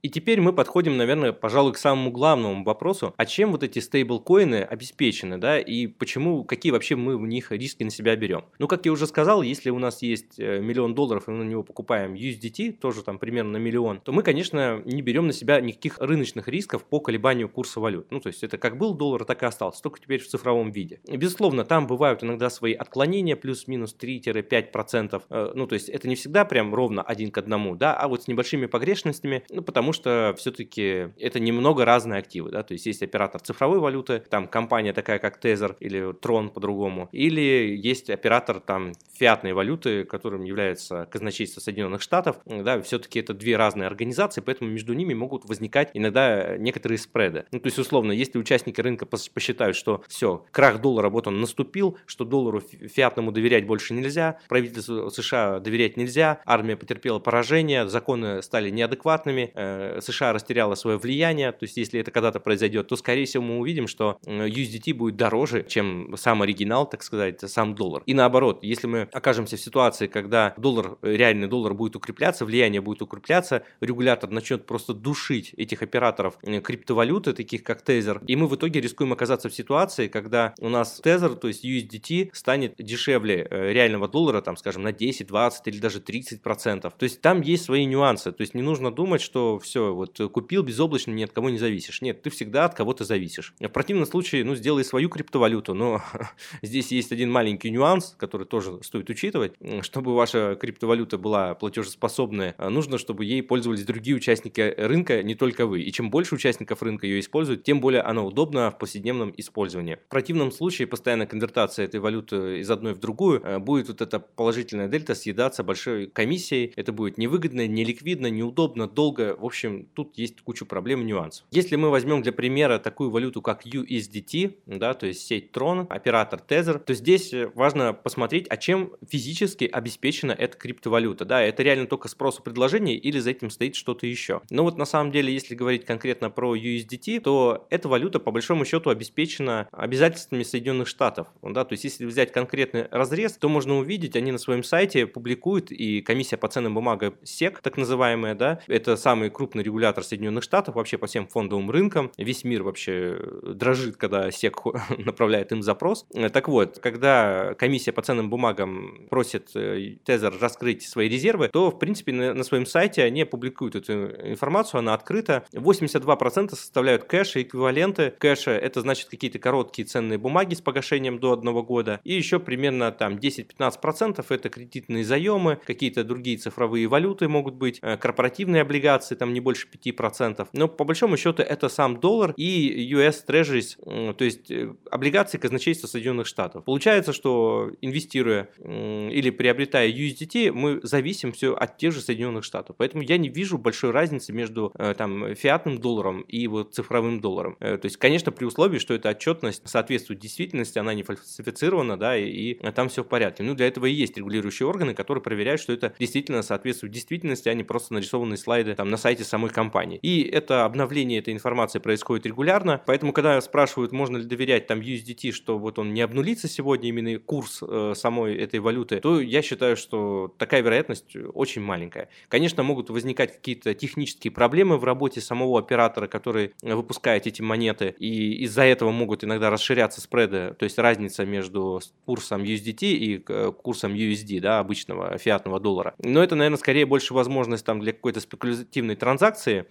И 0.01 0.09
теперь 0.09 0.39
мы 0.39 0.53
подходим, 0.53 0.95
наверное, 0.95 1.33
пожалуй, 1.33 1.73
к 1.73 1.77
самому 1.77 2.11
главному 2.11 2.63
вопросу, 2.63 3.13
а 3.17 3.25
чем 3.25 3.51
вот 3.51 3.63
эти 3.63 3.79
стейблкоины 3.79 4.63
обеспечены, 4.63 5.37
да, 5.37 5.59
и 5.59 5.87
почему, 5.87 6.45
какие 6.45 6.71
вообще 6.71 6.95
мы 6.95 7.17
в 7.17 7.27
них 7.27 7.51
риски 7.51 7.83
на 7.83 7.89
себя 7.89 8.15
берем. 8.15 8.45
Ну, 8.59 8.67
как 8.67 8.85
я 8.85 8.93
уже 8.93 9.07
сказал, 9.07 9.41
если 9.41 9.69
у 9.69 9.79
нас 9.79 10.01
есть 10.01 10.39
э, 10.39 10.61
миллион 10.61 10.95
долларов, 10.95 11.27
и 11.27 11.31
мы 11.31 11.43
на 11.43 11.49
него 11.49 11.63
покупаем 11.63 12.13
USDT, 12.13 12.73
тоже 12.73 13.03
там 13.03 13.19
примерно 13.19 13.51
на 13.51 13.57
миллион, 13.57 13.99
то 13.99 14.13
мы, 14.13 14.23
конечно, 14.23 14.81
не 14.85 15.01
берем 15.01 15.27
на 15.27 15.33
себя 15.33 15.59
никаких 15.59 15.97
рыночных 15.99 16.47
рисков 16.47 16.85
по 16.85 17.01
колебанию 17.01 17.49
курса 17.49 17.81
валют. 17.81 18.07
Ну, 18.09 18.21
то 18.21 18.27
есть 18.27 18.43
это 18.43 18.57
как 18.57 18.77
был 18.77 18.93
доллар, 18.93 19.25
так 19.25 19.43
и 19.43 19.45
остался, 19.45 19.81
только 19.83 19.99
теперь 19.99 20.21
в 20.21 20.27
цифровом 20.27 20.71
виде. 20.71 21.01
И, 21.07 21.17
безусловно, 21.17 21.65
там 21.65 21.87
бывают 21.87 22.23
иногда 22.23 22.49
свои 22.49 22.73
отклонения, 22.73 23.35
плюс-минус 23.35 23.95
3-5%. 23.99 25.21
Э, 25.29 25.51
ну, 25.53 25.67
то 25.67 25.73
есть 25.73 25.89
это 25.89 26.07
не 26.07 26.15
всегда 26.15 26.45
прям 26.45 26.73
ровно 26.73 27.01
один 27.01 27.31
к 27.31 27.37
одному, 27.37 27.75
да, 27.75 27.93
а 27.93 28.07
вот 28.07 28.23
с 28.23 28.27
небольшими 28.29 28.65
погрешностями, 28.65 29.43
ну, 29.49 29.61
потому 29.61 29.88
что 29.93 30.33
все-таки 30.37 31.09
это 31.17 31.39
немного 31.39 31.85
разные 31.85 32.19
активы, 32.19 32.51
да, 32.51 32.63
то 32.63 32.73
есть 32.73 32.85
есть 32.85 33.03
оператор 33.03 33.41
цифровой 33.41 33.79
валюты, 33.79 34.23
там 34.29 34.47
компания 34.47 34.93
такая, 34.93 35.19
как 35.19 35.43
Tether 35.43 35.75
или 35.79 36.13
Tron 36.13 36.49
по-другому, 36.49 37.09
или 37.11 37.75
есть 37.75 38.09
оператор 38.09 38.59
там 38.59 38.93
фиатной 39.17 39.53
валюты, 39.53 40.03
которым 40.05 40.43
является 40.43 41.07
казначейство 41.11 41.61
Соединенных 41.61 42.01
Штатов, 42.01 42.37
да, 42.45 42.81
все-таки 42.81 43.19
это 43.19 43.33
две 43.33 43.57
разные 43.57 43.87
организации, 43.87 44.41
поэтому 44.41 44.69
между 44.69 44.93
ними 44.93 45.13
могут 45.13 45.45
возникать 45.45 45.91
иногда 45.93 46.57
некоторые 46.57 46.97
спреды. 46.97 47.45
Ну, 47.51 47.59
то 47.59 47.67
есть, 47.67 47.79
условно, 47.79 48.11
если 48.11 48.37
участники 48.37 48.79
рынка 48.81 49.05
посчитают, 49.05 49.75
что 49.75 50.03
все, 50.07 50.45
крах 50.51 50.81
доллара, 50.81 51.09
вот 51.09 51.27
он 51.27 51.39
наступил, 51.39 51.97
что 52.05 52.25
доллару 52.25 52.61
фиатному 52.61 53.31
доверять 53.31 53.65
больше 53.65 53.93
нельзя, 53.93 54.39
правительству 54.47 55.09
США 55.09 55.59
доверять 55.59 55.97
нельзя, 55.97 56.41
армия 56.45 56.75
потерпела 56.75 57.19
поражение, 57.19 57.87
законы 57.87 58.41
стали 58.41 58.69
неадекватными, 58.69 59.51
э, 59.53 59.78
США 59.99 60.33
растеряла 60.33 60.75
свое 60.75 60.97
влияние, 60.97 61.51
то 61.51 61.63
есть, 61.63 61.77
если 61.77 61.99
это 61.99 62.11
когда-то 62.11 62.39
произойдет, 62.39 62.87
то, 62.87 62.95
скорее 62.95 63.25
всего, 63.25 63.43
мы 63.43 63.59
увидим, 63.59 63.87
что 63.87 64.17
USDT 64.23 64.93
будет 64.93 65.15
дороже, 65.15 65.65
чем 65.67 66.15
сам 66.17 66.41
оригинал, 66.41 66.89
так 66.89 67.03
сказать, 67.03 67.39
сам 67.41 67.75
доллар. 67.75 68.03
И 68.05 68.13
наоборот, 68.13 68.59
если 68.61 68.87
мы 68.87 69.01
окажемся 69.11 69.57
в 69.57 69.59
ситуации, 69.59 70.07
когда 70.07 70.53
доллар, 70.57 70.97
реальный 71.01 71.47
доллар 71.47 71.73
будет 71.73 71.95
укрепляться, 71.95 72.45
влияние 72.45 72.81
будет 72.81 73.01
укрепляться, 73.01 73.63
регулятор 73.81 74.29
начнет 74.29 74.65
просто 74.65 74.93
душить 74.93 75.53
этих 75.57 75.81
операторов 75.81 76.37
э, 76.43 76.59
криптовалюты, 76.61 77.33
таких 77.33 77.63
как 77.63 77.83
Tether, 77.83 78.23
и 78.25 78.35
мы 78.35 78.47
в 78.47 78.55
итоге 78.55 78.81
рискуем 78.81 79.13
оказаться 79.13 79.49
в 79.49 79.53
ситуации, 79.53 80.07
когда 80.07 80.53
у 80.59 80.69
нас 80.69 81.01
Tether, 81.03 81.35
то 81.35 81.47
есть 81.47 81.65
USDT, 81.65 82.29
станет 82.33 82.75
дешевле 82.77 83.47
э, 83.49 83.71
реального 83.71 84.07
доллара, 84.07 84.41
там, 84.41 84.57
скажем, 84.57 84.83
на 84.83 84.91
10, 84.91 85.27
20 85.27 85.67
или 85.67 85.79
даже 85.79 85.99
30 85.99 86.41
процентов. 86.41 86.93
То 86.97 87.03
есть 87.03 87.21
там 87.21 87.41
есть 87.41 87.65
свои 87.65 87.85
нюансы, 87.85 88.31
то 88.31 88.41
есть 88.41 88.53
не 88.53 88.61
нужно 88.61 88.91
думать, 88.91 89.21
что 89.21 89.59
все, 89.59 89.68
вот 89.75 90.19
купил 90.31 90.63
безоблачно, 90.63 91.11
ни 91.11 91.23
от 91.23 91.31
кого 91.31 91.49
не 91.49 91.57
зависишь. 91.57 92.01
Нет, 92.01 92.21
ты 92.21 92.29
всегда 92.29 92.65
от 92.65 92.75
кого-то 92.75 93.03
зависишь. 93.03 93.53
В 93.59 93.67
противном 93.67 94.05
случае, 94.05 94.43
ну, 94.43 94.55
сделай 94.55 94.83
свою 94.83 95.09
криптовалюту, 95.09 95.73
но 95.73 96.01
здесь 96.61 96.91
есть 96.91 97.11
один 97.11 97.31
маленький 97.31 97.69
нюанс, 97.71 98.15
который 98.17 98.45
тоже 98.45 98.79
стоит 98.83 99.09
учитывать. 99.09 99.53
Чтобы 99.81 100.15
ваша 100.15 100.55
криптовалюта 100.59 101.17
была 101.17 101.55
платежеспособная, 101.55 102.55
нужно, 102.57 102.97
чтобы 102.97 103.25
ей 103.25 103.43
пользовались 103.43 103.83
другие 103.83 104.15
участники 104.15 104.73
рынка, 104.77 105.23
не 105.23 105.35
только 105.35 105.65
вы. 105.65 105.81
И 105.81 105.91
чем 105.91 106.09
больше 106.09 106.35
участников 106.35 106.81
рынка 106.81 107.07
ее 107.07 107.19
используют, 107.19 107.63
тем 107.63 107.81
более 107.81 108.01
она 108.01 108.23
удобна 108.23 108.71
в 108.71 108.77
повседневном 108.77 109.33
использовании. 109.37 109.95
В 109.95 110.09
противном 110.09 110.51
случае 110.51 110.87
постоянная 110.87 111.27
конвертация 111.27 111.85
этой 111.85 111.99
валюты 111.99 112.59
из 112.59 112.69
одной 112.69 112.93
в 112.93 112.99
другую 112.99 113.41
э, 113.41 113.59
будет 113.59 113.87
вот 113.89 114.01
эта 114.01 114.19
положительная 114.19 114.87
дельта 114.87 115.15
съедаться 115.15 115.63
большой 115.63 116.07
комиссией. 116.07 116.73
Это 116.75 116.91
будет 116.93 117.17
невыгодно, 117.17 117.67
неликвидно, 117.67 118.27
неудобно, 118.27 118.87
долго. 118.87 119.35
В 119.39 119.45
общем, 119.45 119.58
тут 119.93 120.17
есть 120.17 120.41
куча 120.41 120.65
проблем 120.65 121.01
и 121.01 121.05
нюансов. 121.05 121.45
Если 121.51 121.75
мы 121.75 121.89
возьмем 121.89 122.21
для 122.21 122.31
примера 122.31 122.79
такую 122.79 123.09
валюту, 123.09 123.41
как 123.41 123.65
USDT, 123.65 124.55
да, 124.65 124.93
то 124.93 125.07
есть 125.07 125.25
сеть 125.25 125.51
Tron, 125.51 125.87
оператор 125.89 126.41
Tether, 126.47 126.79
то 126.79 126.93
здесь 126.93 127.33
важно 127.55 127.93
посмотреть, 127.93 128.47
а 128.49 128.57
чем 128.57 128.93
физически 129.07 129.65
обеспечена 129.65 130.31
эта 130.31 130.57
криптовалюта. 130.57 131.25
Да, 131.25 131.41
это 131.41 131.63
реально 131.63 131.87
только 131.87 132.07
спрос 132.07 132.39
и 132.39 132.43
предложение 132.43 132.95
или 132.95 133.19
за 133.19 133.31
этим 133.31 133.49
стоит 133.49 133.75
что-то 133.75 134.05
еще. 134.05 134.41
Но 134.49 134.63
вот 134.63 134.77
на 134.77 134.85
самом 134.85 135.11
деле, 135.11 135.33
если 135.33 135.55
говорить 135.55 135.85
конкретно 135.85 136.29
про 136.29 136.55
USDT, 136.55 137.21
то 137.21 137.67
эта 137.69 137.89
валюта 137.89 138.19
по 138.19 138.31
большому 138.31 138.65
счету 138.65 138.89
обеспечена 138.89 139.67
обязательствами 139.71 140.43
Соединенных 140.43 140.87
Штатов. 140.87 141.27
Да, 141.41 141.65
то 141.65 141.73
есть 141.73 141.83
если 141.83 142.05
взять 142.05 142.31
конкретный 142.31 142.87
разрез, 142.91 143.33
то 143.33 143.49
можно 143.49 143.77
увидеть, 143.77 144.15
они 144.15 144.31
на 144.31 144.37
своем 144.37 144.63
сайте 144.63 145.07
публикуют, 145.07 145.71
и 145.71 146.01
комиссия 146.01 146.37
по 146.37 146.47
ценным 146.47 146.75
бумагам 146.75 147.15
SEC, 147.23 147.57
так 147.61 147.77
называемая, 147.77 148.35
да, 148.35 148.59
это 148.67 148.95
самый 148.95 149.29
крупный 149.29 149.48
регулятор 149.55 150.03
Соединенных 150.03 150.43
Штатов 150.43 150.75
вообще 150.75 150.97
по 150.97 151.07
всем 151.07 151.27
фондовым 151.27 151.69
рынкам. 151.71 152.11
Весь 152.17 152.43
мир 152.43 152.63
вообще 152.63 153.19
дрожит, 153.43 153.97
когда 153.97 154.29
SEC 154.29 154.53
направляет 155.03 155.51
им 155.51 155.61
запрос. 155.61 156.05
Так 156.33 156.47
вот, 156.47 156.79
когда 156.79 157.53
комиссия 157.55 157.91
по 157.91 158.01
ценным 158.01 158.29
бумагам 158.29 159.07
просит 159.09 159.51
Тезер 159.51 160.33
раскрыть 160.39 160.83
свои 160.87 161.09
резервы, 161.09 161.49
то, 161.49 161.71
в 161.71 161.79
принципе, 161.79 162.11
на, 162.11 162.43
своем 162.43 162.65
сайте 162.65 163.03
они 163.03 163.25
публикуют 163.25 163.75
эту 163.75 163.93
информацию, 163.93 164.79
она 164.79 164.93
открыта. 164.93 165.45
82% 165.53 166.49
составляют 166.49 167.03
кэш 167.05 167.35
и 167.35 167.41
эквиваленты 167.43 168.13
кэша. 168.17 168.51
Это 168.51 168.81
значит 168.81 169.09
какие-то 169.09 169.39
короткие 169.39 169.85
ценные 169.85 170.17
бумаги 170.17 170.53
с 170.53 170.61
погашением 170.61 171.19
до 171.19 171.33
одного 171.33 171.63
года. 171.63 171.99
И 172.03 172.13
еще 172.13 172.39
примерно 172.39 172.91
там 172.91 173.15
10-15% 173.15 174.25
это 174.29 174.49
кредитные 174.49 175.03
заемы, 175.03 175.59
какие-то 175.65 176.03
другие 176.03 176.37
цифровые 176.37 176.87
валюты 176.87 177.27
могут 177.27 177.55
быть, 177.55 177.79
э, 177.81 177.97
корпоративные 177.97 178.61
облигации, 178.61 179.15
там 179.15 179.33
не 179.33 179.38
больше 179.39 179.67
5%. 179.67 180.47
Но 180.53 180.67
по 180.67 180.83
большому 180.83 181.17
счету 181.17 181.41
это 181.41 181.69
сам 181.69 181.99
доллар 181.99 182.33
и 182.37 182.93
US 182.93 183.25
Treasuries, 183.27 184.13
то 184.13 184.25
есть 184.25 184.51
э, 184.51 184.73
облигации 184.91 185.37
казначейства 185.37 185.87
Соединенных 185.87 186.27
Штатов. 186.27 186.63
Получается, 186.65 187.13
что 187.13 187.71
инвестируя 187.81 188.49
или 188.59 189.29
приобретая 189.29 189.89
USDT, 189.91 190.51
мы 190.51 190.79
зависим 190.83 191.31
все 191.31 191.53
от 191.53 191.77
тех 191.77 191.93
же 191.93 192.01
Соединенных 192.01 192.43
Штатов. 192.43 192.75
Поэтому 192.77 193.03
я 193.03 193.17
не 193.17 193.29
вижу 193.29 193.57
большой 193.57 193.91
разницы 193.91 194.33
между 194.33 194.71
э, 194.75 194.93
там 194.97 195.35
фиатным 195.35 195.79
долларом 195.79 196.21
и 196.21 196.47
вот 196.47 196.73
цифровым 196.73 197.19
долларом. 197.19 197.57
Э, 197.59 197.77
то 197.77 197.85
есть, 197.85 197.97
конечно, 197.97 198.31
при 198.31 198.45
условии, 198.45 198.79
что 198.79 198.93
эта 198.93 199.09
отчетность 199.09 199.67
соответствует 199.67 200.19
действительности, 200.19 200.79
она 200.79 200.93
не 200.93 201.03
фальсифицирована, 201.03 201.97
да, 201.97 202.17
и, 202.17 202.25
и 202.29 202.71
там 202.71 202.89
все 202.89 203.03
в 203.03 203.07
порядке. 203.07 203.43
Ну, 203.43 203.55
для 203.55 203.67
этого 203.67 203.85
и 203.85 203.93
есть 203.93 204.17
регулирующие 204.17 204.67
органы, 204.67 204.93
которые 204.93 205.21
проверяют, 205.21 205.61
что 205.61 205.73
это 205.73 205.93
действительно 205.99 206.41
соответствует 206.41 206.93
действительности, 206.93 207.49
а 207.49 207.53
не 207.53 207.63
просто 207.63 207.93
нарисованные 207.93 208.37
слайды 208.37 208.75
там 208.75 208.89
на 208.89 208.97
сайте 208.97 209.23
самой 209.29 209.51
компании. 209.51 209.99
И 210.01 210.23
это 210.23 210.65
обновление 210.65 211.19
этой 211.19 211.33
информации 211.33 211.79
происходит 211.79 212.25
регулярно, 212.25 212.81
поэтому, 212.85 213.13
когда 213.13 213.39
спрашивают, 213.41 213.91
можно 213.91 214.17
ли 214.17 214.25
доверять 214.25 214.67
там 214.67 214.79
USDT, 214.79 215.31
что 215.31 215.57
вот 215.57 215.79
он 215.79 215.93
не 215.93 216.01
обнулится 216.01 216.47
сегодня, 216.47 216.89
именно 216.89 217.19
курс 217.19 217.61
э, 217.61 217.93
самой 217.95 218.35
этой 218.35 218.59
валюты, 218.59 218.99
то 218.99 219.21
я 219.21 219.41
считаю, 219.41 219.77
что 219.77 220.33
такая 220.37 220.61
вероятность 220.61 221.15
очень 221.33 221.61
маленькая. 221.61 222.09
Конечно, 222.27 222.63
могут 222.63 222.89
возникать 222.89 223.33
какие-то 223.33 223.73
технические 223.73 224.31
проблемы 224.31 224.77
в 224.77 224.83
работе 224.83 225.21
самого 225.21 225.59
оператора, 225.59 226.07
который 226.07 226.53
выпускает 226.61 227.27
эти 227.27 227.41
монеты, 227.41 227.95
и 227.99 228.43
из-за 228.43 228.63
этого 228.63 228.91
могут 228.91 229.23
иногда 229.23 229.49
расширяться 229.49 230.01
спреды, 230.01 230.55
то 230.57 230.63
есть 230.63 230.77
разница 230.77 231.25
между 231.25 231.81
курсом 232.05 232.43
USDT 232.43 232.83
и 232.83 233.23
э, 233.27 233.51
курсом 233.51 233.93
USD, 233.93 234.39
да, 234.39 234.59
обычного 234.59 235.17
фиатного 235.17 235.59
доллара. 235.59 235.93
Но 235.99 236.23
это, 236.23 236.35
наверное, 236.35 236.57
скорее 236.57 236.85
больше 236.85 237.13
возможность 237.13 237.65
там 237.65 237.79
для 237.79 237.93
какой-то 237.93 238.19
спекулятивной 238.19 238.95
транзакции, 238.95 239.18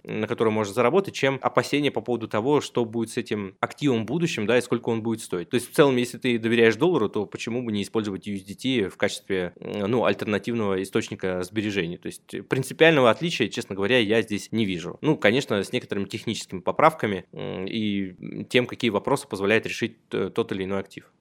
на 0.03 0.27
которой 0.27 0.49
можно 0.49 0.73
заработать, 0.73 1.13
чем 1.13 1.39
опасения 1.41 1.91
по 1.91 2.01
поводу 2.01 2.27
того, 2.27 2.61
что 2.61 2.85
будет 2.85 3.11
с 3.11 3.17
этим 3.17 3.55
активом 3.59 4.03
в 4.03 4.05
будущем, 4.05 4.45
да, 4.45 4.57
и 4.57 4.61
сколько 4.61 4.89
он 4.89 5.01
будет 5.01 5.21
стоить. 5.21 5.49
То 5.49 5.55
есть, 5.55 5.71
в 5.71 5.75
целом, 5.75 5.95
если 5.97 6.17
ты 6.17 6.37
доверяешь 6.37 6.75
доллару, 6.75 7.09
то 7.09 7.25
почему 7.25 7.63
бы 7.63 7.71
не 7.71 7.83
использовать 7.83 8.27
USDT 8.27 8.89
в 8.89 8.97
качестве, 8.97 9.53
ну, 9.59 10.05
альтернативного 10.05 10.81
источника 10.81 11.43
сбережений? 11.43 11.97
То 11.97 12.07
есть, 12.07 12.47
принципиального 12.47 13.09
отличия, 13.09 13.47
честно 13.47 13.75
говоря, 13.75 13.97
я 13.99 14.21
здесь 14.21 14.51
не 14.51 14.65
вижу. 14.65 14.97
Ну, 15.01 15.17
конечно, 15.17 15.63
с 15.63 15.71
некоторыми 15.71 16.05
техническими 16.05 16.59
поправками 16.59 17.25
и 17.33 18.45
тем, 18.49 18.65
какие 18.65 18.89
вопросы 18.89 19.27
позволяет 19.27 19.65
решить 19.65 19.97
э, 20.11 20.29
тот 20.33 20.51
или 20.51 20.63
иной 20.63 20.79
актив. 20.79 21.11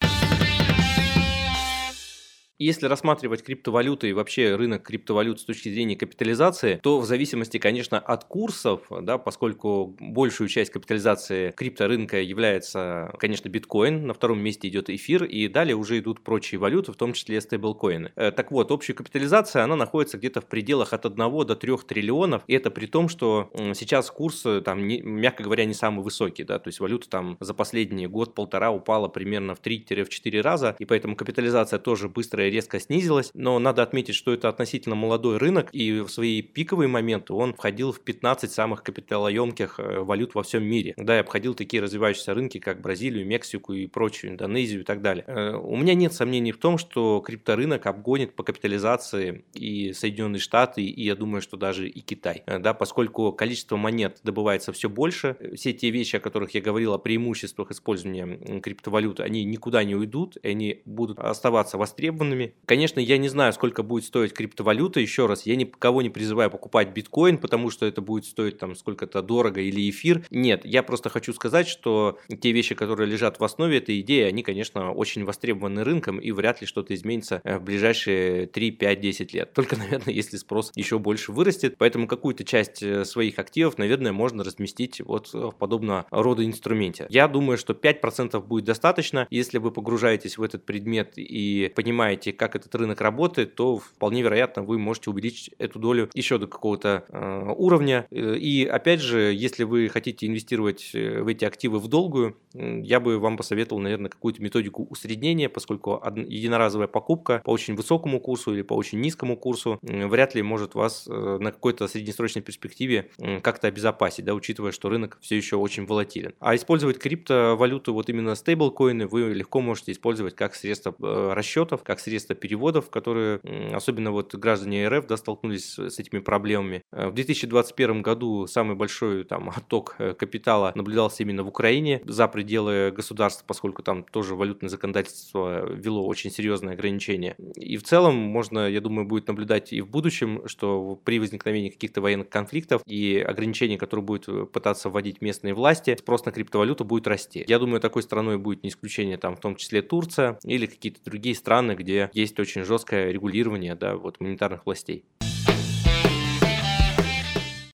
Если 2.59 2.87
рассматривать 2.87 3.45
криптовалюты 3.45 4.09
и 4.09 4.13
вообще 4.13 4.57
рынок 4.57 4.83
криптовалют 4.83 5.41
с 5.41 5.45
точки 5.45 5.69
зрения 5.69 5.95
капитализации, 5.95 6.81
то 6.83 6.99
в 6.99 7.07
зависимости, 7.07 7.59
конечно, 7.59 8.01
от 8.01 8.25
курсов, 8.25 8.83
да, 9.03 9.17
поскольку 9.17 9.97
большую 10.01 10.49
часть 10.49 10.73
капитализации 10.73 11.53
крипторынка 11.53 12.21
является, 12.21 13.13
конечно, 13.21 13.49
биткоин, 13.49 14.09
на 14.09 14.13
втором 14.13 14.41
месте 14.41 14.67
идет 14.67 14.91
эфир, 14.91 15.23
и 15.23 15.47
далее 15.47 15.77
уже 15.77 16.01
идут 16.01 16.25
прочие 16.25 16.59
валюты, 16.59 16.91
в 16.91 16.97
том 16.97 17.13
числе 17.13 17.41
стейблкоины. 17.41 18.11
Э, 18.17 18.33
так 18.33 18.51
вот, 18.51 18.73
общая 18.73 18.95
капитализация, 18.95 19.63
она 19.63 19.77
находится 19.77 20.19
где-то 20.19 20.41
в 20.41 20.47
пределах 20.47 20.93
от 20.93 21.07
1 21.07 21.17
до 21.17 21.55
3 21.55 21.77
триллионов, 21.87 22.43
и 22.49 22.55
это 22.55 22.73
при 22.73 22.87
том, 22.87 23.09
что 23.09 23.53
сейчас 23.75 24.11
курс, 24.11 24.45
э, 24.47 24.63
там, 24.63 24.89
не, 24.89 25.01
мягко 25.01 25.45
говоря, 25.45 25.65
не 25.65 25.75
самый 25.75 26.03
высокий, 26.03 26.43
да, 26.43 26.59
то 26.59 26.67
есть 26.67 26.81
валюта 26.81 27.09
там 27.09 27.37
за 27.39 27.55
последний 27.55 28.09
год-полтора 28.09 28.73
упала 28.73 29.07
примерно 29.07 29.55
в 29.55 29.61
3-4 29.61 30.41
раза, 30.41 30.75
и 30.81 30.85
поэтому 30.85 31.15
капитализация 31.15 31.79
тоже 31.79 32.09
резко 32.51 32.81
снизилась, 32.81 33.31
но 33.35 33.59
надо 33.59 33.83
отметить, 33.83 34.15
что 34.15 34.33
это 34.33 34.49
относительно 34.49 34.95
молодой 34.95 35.39
рынок, 35.39 35.69
и 35.73 36.01
в 36.01 36.09
свои 36.09 36.43
пиковые 36.43 36.89
моменты 36.89 37.33
он 37.33 37.55
входил 37.55 37.93
в 37.93 38.01
15 38.01 38.51
самых 38.51 38.83
капиталоемких 38.83 39.79
э, 39.79 40.01
валют 40.01 40.35
во 40.35 40.43
всем 40.43 40.65
мире. 40.65 40.95
Да, 40.97 41.15
я 41.15 41.21
обходил 41.21 41.55
такие 41.55 41.83
развивающиеся 41.83 42.35
рынки, 42.35 42.59
как 42.59 42.81
Бразилию, 42.81 43.27
Мексику 43.27 43.73
и 43.73 43.87
прочую, 43.87 44.33
Индонезию 44.33 44.83
и 44.83 44.85
так 44.85 45.03
далее. 45.03 45.25
Э, 45.27 45.55
у 45.55 45.77
меня 45.77 45.95
нет 45.95 46.13
сомнений 46.13 46.53
в 46.53 46.59
том, 46.59 46.79
что 46.79 47.21
крипторынок 47.21 47.87
обгонит 47.87 48.35
по 48.35 48.43
капитализации 48.43 49.45
и 49.55 49.93
Соединенные 49.93 50.41
Штаты, 50.41 50.83
и 50.83 51.05
я 51.05 51.15
думаю, 51.15 51.43
что 51.43 51.57
даже 51.57 51.89
и 51.89 52.01
Китай, 52.01 52.43
э, 52.47 52.59
да, 52.59 52.75
поскольку 52.75 53.33
количество 53.33 53.77
монет 53.77 54.21
добывается 54.23 54.73
все 54.73 54.89
больше, 54.89 55.37
все 55.55 55.73
те 55.73 55.91
вещи, 55.91 56.17
о 56.17 56.21
которых 56.21 56.55
я 56.55 56.61
говорил, 56.61 56.95
о 56.95 56.99
преимуществах 56.99 57.71
использования 57.71 58.61
криптовалюты, 58.61 59.23
они 59.23 59.45
никуда 59.45 59.85
не 59.85 59.95
уйдут, 59.95 60.37
они 60.43 60.83
будут 60.85 61.19
оставаться 61.19 61.79
востребованными. 61.79 62.38
Конечно, 62.67 63.01
я 63.01 63.19
не 63.19 63.29
знаю, 63.29 63.53
сколько 63.53 63.83
будет 63.83 64.05
стоить 64.05 64.33
криптовалюта, 64.33 65.01
еще 65.01 65.27
раз, 65.27 65.47
я 65.47 65.57
никого 65.57 66.03
не 66.03 66.11
призываю 66.11 66.51
покупать 66.51 66.93
биткоин, 66.93 67.39
потому 67.39 67.71
что 67.71 67.87
это 67.87 68.01
будет 68.01 68.25
стоить 68.25 68.59
там 68.59 68.75
сколько-то 68.75 69.23
дорого 69.23 69.61
или 69.61 69.89
эфир. 69.91 70.25
Нет, 70.31 70.65
я 70.65 70.83
просто 70.83 71.09
хочу 71.09 71.33
сказать, 71.33 71.69
что 71.69 72.19
те 72.41 72.53
вещи, 72.53 72.75
которые 72.75 73.09
лежат 73.09 73.41
в 73.41 73.45
основе 73.45 73.79
этой 73.79 74.01
идеи, 74.01 74.25
они, 74.25 74.43
конечно, 74.43 74.93
очень 74.93 75.25
востребованы 75.25 75.85
рынком, 75.85 76.19
и 76.19 76.31
вряд 76.33 76.61
ли 76.61 76.67
что-то 76.67 76.95
изменится 76.95 77.41
э, 77.45 77.59
в 77.59 77.63
ближайшие 77.63 78.47
3, 78.47 78.71
5, 78.73 79.01
10 79.01 79.35
лет. 79.35 79.53
Только, 79.53 79.77
наверное, 79.79 80.15
если 80.15 80.37
спрос 80.37 80.73
еще 80.75 80.99
больше 80.99 81.33
вырастет. 81.33 81.77
Поэтому 81.79 82.07
какую-то 82.07 82.45
часть 82.45 82.83
э, 82.83 83.05
своих 83.05 83.39
активов, 83.39 83.79
наверное, 83.79 84.13
можно 84.13 84.45
разместить 84.45 85.01
вот 85.01 85.33
в 85.33 85.53
подобного 85.53 86.07
рода 86.11 86.45
инструменте. 86.45 87.07
Я 87.09 87.29
думаю, 87.29 87.59
что 87.59 87.73
5% 87.73 88.41
будет 88.45 88.65
достаточно. 88.65 89.27
Если 89.31 89.59
вы 89.59 89.71
погружаетесь 89.71 90.39
в 90.39 90.43
этот 90.43 90.65
предмет 90.65 91.13
и 91.17 91.73
понимаете, 91.75 92.28
как 92.33 92.57
этот 92.57 92.75
рынок 92.75 93.01
работает, 93.01 93.55
то 93.55 93.79
вполне 93.79 94.23
вероятно 94.23 94.63
вы 94.63 94.79
можете 94.79 95.11
увеличить 95.11 95.55
эту 95.59 95.79
долю 95.79 96.11
еще 96.15 96.39
до 96.39 96.47
какого-то 96.47 97.05
э, 97.09 97.53
уровня. 97.57 98.07
Э, 98.11 98.37
и 98.37 98.65
опять 98.65 99.01
же, 99.01 99.33
если 99.33 99.65
вы 99.65 99.89
хотите 99.89 100.27
инвестировать 100.27 100.91
в 100.93 101.27
эти 101.27 101.45
активы 101.45 101.79
в 101.79 101.89
долгую, 101.89 102.37
я 102.55 103.01
бы 103.01 103.19
вам 103.19 103.37
посоветовал, 103.37 103.81
наверное, 103.81 104.11
какую-то 104.11 104.43
методику 104.43 104.87
усреднения, 104.91 105.49
поскольку 105.49 106.03
единоразовая 106.15 106.89
покупка 106.89 107.43
по 107.45 107.51
очень 107.51 107.75
высокому 107.75 108.21
курсу 108.21 108.55
или 108.55 108.63
по 108.63 108.75
очень 108.75 109.01
низкому 109.01 109.37
курсу 109.37 109.79
вряд 109.83 110.35
ли 110.35 110.43
может 110.43 110.75
вас 110.75 111.07
э, 111.07 111.39
на 111.41 111.53
какой-то 111.53 111.89
среднесрочной 111.89 112.43
перспективе 112.43 113.11
как-то 113.43 113.69
обезопасить, 113.69 114.25
да, 114.25 114.35
учитывая, 114.35 114.73
что 114.73 114.89
рынок 114.89 115.19
все 115.21 115.37
еще 115.37 115.57
очень 115.57 115.87
волатилен. 115.87 116.35
А 116.41 116.55
использовать 116.55 116.99
криптовалюту, 116.99 117.93
вот 117.93 118.09
именно 118.09 118.35
стейблкоины, 118.35 119.07
вы 119.07 119.33
легко 119.35 119.61
можете 119.61 119.93
использовать 119.93 120.35
как 120.35 120.55
средство 120.55 120.95
э, 121.01 121.33
расчетов, 121.35 121.83
как 121.83 122.01
средство 122.01 122.18
переводов, 122.27 122.91
которые, 122.91 123.41
особенно 123.73 124.11
вот 124.11 124.35
граждане 124.35 124.89
РФ, 124.89 125.07
да, 125.07 125.17
столкнулись 125.17 125.79
с 125.79 125.99
этими 125.99 126.21
проблемами. 126.21 126.83
Э, 126.93 127.09
в 127.09 127.15
2021 127.15 128.03
году 128.03 128.47
самый 128.47 128.77
большой 128.77 129.25
там 129.25 129.51
отток 129.51 129.97
капитала 130.19 130.73
наблюдался 130.75 131.23
именно 131.23 131.43
в 131.43 131.49
Украине 131.49 132.03
за 132.05 132.29
пределы 132.29 132.91
государства, 132.91 133.45
поскольку 133.47 133.83
там 133.83 134.05
тоже 134.05 134.35
валютное 134.35 134.69
законодательство 134.69 135.71
вело 135.71 136.07
очень 136.07 136.31
серьезные 136.31 136.75
ограничения. 136.75 137.37
И 137.57 137.77
в 137.77 137.83
целом 137.83 138.15
можно, 138.17 138.69
я 138.69 138.81
думаю, 138.81 139.07
будет 139.07 139.29
наблюдать 139.29 139.73
и 139.73 139.81
в 139.81 139.89
будущем, 139.89 140.47
что 140.47 140.97
при 141.05 141.19
возникновении 141.19 141.71
каких-то 141.71 142.01
военных 142.01 142.29
конфликтов 142.29 142.83
и 142.87 143.19
ограничений, 143.19 143.77
которые 143.77 144.05
будут 144.05 144.53
пытаться 144.53 144.91
вводить 144.91 145.21
местные 145.21 145.55
власти, 145.55 145.97
спрос 145.99 146.25
на 146.25 146.33
криптовалюту 146.33 146.85
будет 146.85 147.07
расти. 147.07 147.45
Я 147.49 147.59
думаю, 147.59 147.81
такой 147.81 148.03
страной 148.03 148.39
будет 148.39 148.63
не 148.63 148.71
исключение, 148.71 149.19
там, 149.19 149.37
в 149.37 149.41
том 149.41 149.57
числе 149.57 149.83
Турция 149.83 150.39
или 150.45 150.67
какие-то 150.67 151.01
другие 151.05 151.35
страны, 151.35 151.73
где 151.73 152.08
есть 152.15 152.39
очень 152.41 152.65
жесткое 152.65 153.11
регулирование 153.11 153.75
да, 153.75 153.97
вот, 153.97 154.21
монетарных 154.21 154.67
властей. 154.67 155.05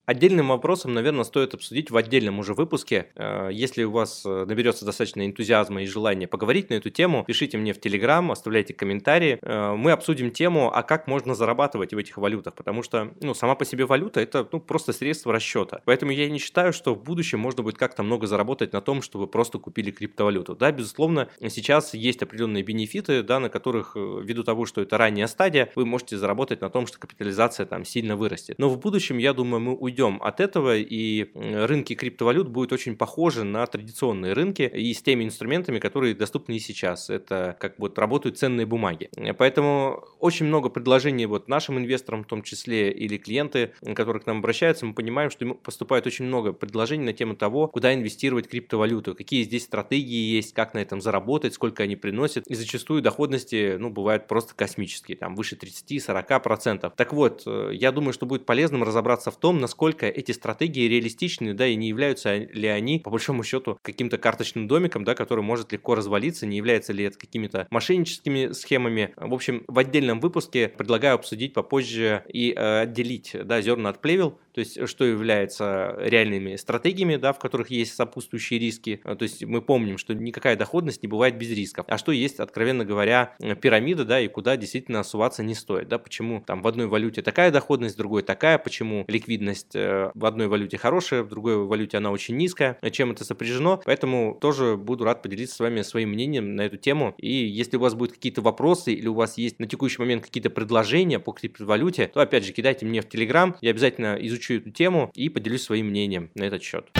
Отдельным 0.06 0.48
вопросом, 0.48 0.92
наверное, 0.92 1.24
стоит 1.24 1.54
обсудить 1.54 1.90
в 1.90 1.96
отдельном 1.96 2.38
уже 2.38 2.52
выпуске. 2.52 3.06
Э, 3.14 3.48
если 3.50 3.84
у 3.84 3.90
вас 3.90 4.22
э, 4.26 4.44
наберется 4.46 4.84
достаточно 4.84 5.24
энтузиазма 5.24 5.82
и 5.82 5.86
желания 5.86 6.26
поговорить 6.26 6.68
на 6.68 6.74
эту 6.74 6.90
тему, 6.90 7.24
пишите 7.26 7.56
мне 7.56 7.72
в 7.72 7.80
Телеграм, 7.80 8.30
оставляйте 8.30 8.74
комментарии. 8.74 9.38
Э, 9.40 9.74
мы 9.74 9.92
обсудим 9.92 10.30
тему, 10.30 10.70
а 10.74 10.82
как 10.82 11.06
можно 11.06 11.34
зарабатывать 11.34 11.94
в 11.94 11.98
этих 11.98 12.18
валютах, 12.18 12.54
потому 12.54 12.82
что 12.82 13.14
ну, 13.22 13.32
сама 13.32 13.54
по 13.54 13.64
себе 13.64 13.86
валюта 13.86 14.20
это 14.20 14.46
ну, 14.52 14.60
просто 14.60 14.92
средство 14.92 15.32
расчета. 15.32 15.80
Поэтому 15.86 16.12
я 16.12 16.28
не 16.28 16.38
считаю, 16.38 16.74
что 16.74 16.94
в 16.94 17.02
будущем 17.02 17.40
можно 17.40 17.62
будет 17.62 17.78
как-то 17.78 18.02
много 18.02 18.26
заработать 18.26 18.74
на 18.74 18.82
том, 18.82 19.00
что 19.00 19.18
вы 19.18 19.26
просто 19.26 19.58
купили 19.58 19.90
криптовалюту. 19.90 20.54
Да, 20.54 20.70
безусловно, 20.70 21.30
сейчас 21.48 21.94
есть 21.94 22.22
определенные 22.22 22.62
бенефиты, 22.62 23.22
да, 23.22 23.40
на 23.40 23.48
которых, 23.48 23.96
ввиду 23.96 24.44
того, 24.44 24.66
что 24.66 24.82
это 24.82 24.98
ранняя 24.98 25.28
стадия, 25.28 25.72
вы 25.76 25.86
можете 25.86 26.18
заработать 26.18 26.60
на 26.60 26.68
том, 26.68 26.86
что 26.86 26.98
капитализация 26.98 27.64
там 27.64 27.86
сильно 27.86 28.16
вырастет. 28.16 28.58
Но 28.58 28.68
в 28.68 28.78
будущем, 28.78 29.16
я 29.16 29.32
думаю, 29.32 29.60
мы 29.60 29.74
уйдем 29.74 29.93
уйдем 29.94 30.20
от 30.22 30.40
этого, 30.40 30.76
и 30.76 31.30
рынки 31.34 31.94
криптовалют 31.94 32.48
будут 32.48 32.72
очень 32.72 32.96
похожи 32.96 33.44
на 33.44 33.64
традиционные 33.66 34.32
рынки 34.32 34.62
и 34.62 34.92
с 34.92 35.02
теми 35.02 35.24
инструментами, 35.24 35.78
которые 35.78 36.14
доступны 36.14 36.56
и 36.56 36.58
сейчас. 36.58 37.10
Это 37.10 37.56
как 37.60 37.78
вот 37.78 37.98
работают 37.98 38.38
ценные 38.38 38.66
бумаги. 38.66 39.08
Поэтому 39.38 40.04
очень 40.18 40.46
много 40.46 40.68
предложений 40.68 41.26
вот 41.26 41.48
нашим 41.48 41.78
инвесторам 41.78 42.24
в 42.24 42.26
том 42.26 42.42
числе 42.42 42.90
или 42.90 43.16
клиенты, 43.16 43.72
которые 43.94 44.22
к 44.22 44.26
нам 44.26 44.38
обращаются, 44.38 44.84
мы 44.84 44.94
понимаем, 44.94 45.30
что 45.30 45.44
им 45.44 45.54
поступает 45.54 46.06
очень 46.06 46.24
много 46.24 46.52
предложений 46.52 47.04
на 47.04 47.12
тему 47.12 47.36
того, 47.36 47.68
куда 47.68 47.94
инвестировать 47.94 48.48
криптовалюту, 48.48 49.14
какие 49.14 49.44
здесь 49.44 49.64
стратегии 49.64 50.34
есть, 50.34 50.54
как 50.54 50.74
на 50.74 50.78
этом 50.78 51.00
заработать, 51.00 51.54
сколько 51.54 51.84
они 51.84 51.96
приносят. 51.96 52.46
И 52.48 52.54
зачастую 52.54 53.00
доходности, 53.02 53.76
ну, 53.78 53.90
бывают 53.90 54.26
просто 54.26 54.54
космические, 54.54 55.16
там 55.16 55.36
выше 55.36 55.56
30-40%. 55.56 56.92
Так 56.96 57.12
вот, 57.12 57.42
э, 57.46 57.70
я 57.72 57.92
думаю, 57.92 58.12
что 58.12 58.26
будет 58.26 58.46
полезным 58.46 58.82
разобраться 58.82 59.30
в 59.30 59.36
том, 59.36 59.60
насколько 59.60 59.83
насколько 59.84 60.06
эти 60.06 60.32
стратегии 60.32 60.88
реалистичны, 60.88 61.52
да, 61.52 61.66
и 61.66 61.76
не 61.76 61.88
являются 61.88 62.36
ли 62.36 62.68
они, 62.68 63.00
по 63.00 63.10
большому 63.10 63.44
счету, 63.44 63.78
каким-то 63.82 64.16
карточным 64.16 64.66
домиком, 64.66 65.04
да, 65.04 65.14
который 65.14 65.44
может 65.44 65.72
легко 65.72 65.94
развалиться, 65.94 66.46
не 66.46 66.56
является 66.56 66.94
ли 66.94 67.04
это 67.04 67.18
какими-то 67.18 67.66
мошенническими 67.70 68.52
схемами. 68.52 69.12
В 69.16 69.34
общем, 69.34 69.64
в 69.68 69.78
отдельном 69.78 70.20
выпуске 70.20 70.68
предлагаю 70.68 71.16
обсудить 71.16 71.52
попозже 71.52 72.24
и 72.32 72.54
э, 72.56 72.80
отделить, 72.80 73.36
да, 73.44 73.60
зерна 73.60 73.90
от 73.90 74.00
плевел, 74.00 74.38
то 74.54 74.60
есть 74.60 74.88
что 74.88 75.04
является 75.04 75.96
реальными 75.98 76.56
стратегиями, 76.56 77.16
да, 77.16 77.34
в 77.34 77.38
которых 77.38 77.70
есть 77.70 77.94
сопутствующие 77.94 78.58
риски. 78.58 79.00
То 79.04 79.22
есть 79.22 79.44
мы 79.44 79.60
помним, 79.60 79.98
что 79.98 80.14
никакая 80.14 80.56
доходность 80.56 81.02
не 81.02 81.08
бывает 81.08 81.36
без 81.36 81.50
рисков. 81.50 81.84
А 81.88 81.98
что 81.98 82.12
есть, 82.12 82.40
откровенно 82.40 82.84
говоря, 82.84 83.36
пирамида, 83.60 84.04
да, 84.04 84.20
и 84.20 84.28
куда 84.28 84.56
действительно 84.56 85.02
суваться 85.02 85.42
не 85.42 85.54
стоит, 85.54 85.88
да, 85.88 85.98
почему 85.98 86.40
там 86.40 86.62
в 86.62 86.68
одной 86.68 86.86
валюте 86.86 87.20
такая 87.20 87.50
доходность, 87.50 87.96
в 87.96 87.98
другой 87.98 88.22
такая, 88.22 88.58
почему 88.58 89.04
ликвидность 89.08 89.73
Э, 89.74 90.10
в 90.14 90.24
одной 90.24 90.48
валюте 90.48 90.78
хорошая, 90.78 91.22
в 91.22 91.28
другой 91.28 91.56
валюте 91.66 91.96
она 91.96 92.10
очень 92.10 92.36
низкая, 92.36 92.78
чем 92.92 93.12
это 93.12 93.24
сопряжено. 93.24 93.80
Поэтому 93.84 94.38
тоже 94.40 94.76
буду 94.76 95.04
рад 95.04 95.22
поделиться 95.22 95.56
с 95.56 95.60
вами 95.60 95.82
своим 95.82 96.10
мнением 96.10 96.56
на 96.56 96.62
эту 96.62 96.76
тему. 96.76 97.14
И 97.18 97.32
если 97.32 97.76
у 97.76 97.80
вас 97.80 97.94
будут 97.94 98.14
какие-то 98.14 98.42
вопросы 98.42 98.92
или 98.92 99.08
у 99.08 99.14
вас 99.14 99.38
есть 99.38 99.58
на 99.58 99.66
текущий 99.66 100.00
момент 100.00 100.24
какие-то 100.24 100.50
предложения 100.50 101.18
по 101.18 101.32
криптовалюте, 101.32 102.08
то 102.08 102.20
опять 102.20 102.44
же 102.44 102.52
кидайте 102.52 102.86
мне 102.86 103.00
в 103.00 103.08
Телеграм, 103.08 103.56
я 103.60 103.70
обязательно 103.70 104.16
изучу 104.20 104.54
эту 104.54 104.70
тему 104.70 105.10
и 105.14 105.28
поделюсь 105.28 105.62
своим 105.62 105.86
мнением 105.86 106.30
на 106.34 106.44
этот 106.44 106.62
счет. 106.62 106.90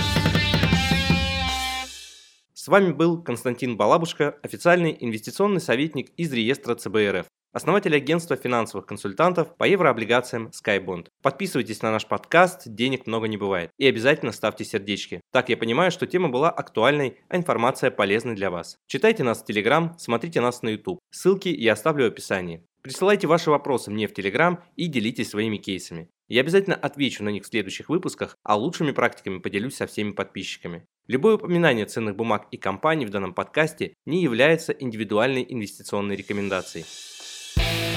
С 2.65 2.69
вами 2.69 2.93
был 2.93 3.23
Константин 3.23 3.77
Балабушка, 3.77 4.39
официальный 4.43 4.97
инвестиционный 4.99 5.61
советник 5.61 6.09
из 6.17 6.33
реестра 6.33 6.75
ЦБРФ 6.75 7.27
основатель 7.55 7.97
агентства 7.97 8.37
финансовых 8.37 8.85
консультантов 8.85 9.57
по 9.57 9.65
еврооблигациям 9.65 10.49
SkyBond. 10.49 11.07
Подписывайтесь 11.23 11.81
на 11.81 11.93
наш 11.93 12.07
подкаст 12.07 12.63
«Денег 12.67 13.07
много 13.07 13.29
не 13.29 13.39
бывает» 13.39 13.71
и 13.79 13.87
обязательно 13.87 14.33
ставьте 14.33 14.65
сердечки. 14.65 15.21
Так 15.33 15.49
я 15.49 15.57
понимаю, 15.57 15.91
что 15.91 16.07
тема 16.07 16.29
была 16.29 16.51
актуальной, 16.51 17.21
а 17.29 17.37
информация 17.37 17.91
полезной 17.91 18.35
для 18.35 18.51
вас. 18.51 18.77
Читайте 18.89 19.23
нас 19.23 19.43
в 19.43 19.49
Telegram, 19.49 19.93
смотрите 19.97 20.41
нас 20.41 20.63
на 20.63 20.71
YouTube. 20.71 20.99
Ссылки 21.11 21.49
я 21.49 21.73
оставлю 21.73 22.05
в 22.05 22.09
описании. 22.09 22.67
Присылайте 22.83 23.27
ваши 23.27 23.51
вопросы 23.51 23.91
мне 23.91 24.09
в 24.09 24.13
Telegram 24.13 24.59
и 24.77 24.89
делитесь 24.89 25.31
своими 25.31 25.57
кейсами. 25.57 26.11
Я 26.29 26.41
обязательно 26.41 26.77
отвечу 26.77 27.23
на 27.23 27.29
них 27.29 27.45
в 27.45 27.47
следующих 27.47 27.89
выпусках, 27.89 28.37
а 28.43 28.57
лучшими 28.57 28.91
практиками 28.91 29.39
поделюсь 29.39 29.77
со 29.77 29.87
всеми 29.87 30.11
подписчиками. 30.11 30.85
Любое 31.07 31.37
упоминание 31.37 31.87
ценных 31.87 32.17
бумаг 32.17 32.47
и 32.51 32.57
компаний 32.57 33.07
в 33.07 33.11
данном 33.11 33.33
подкасте 33.33 33.95
не 34.07 34.23
является 34.23 34.73
индивидуальной 34.73 35.47
инвестиционной 35.49 36.17
рекомендацией. 36.17 36.85
Thank 37.57 37.89
you 37.89 37.94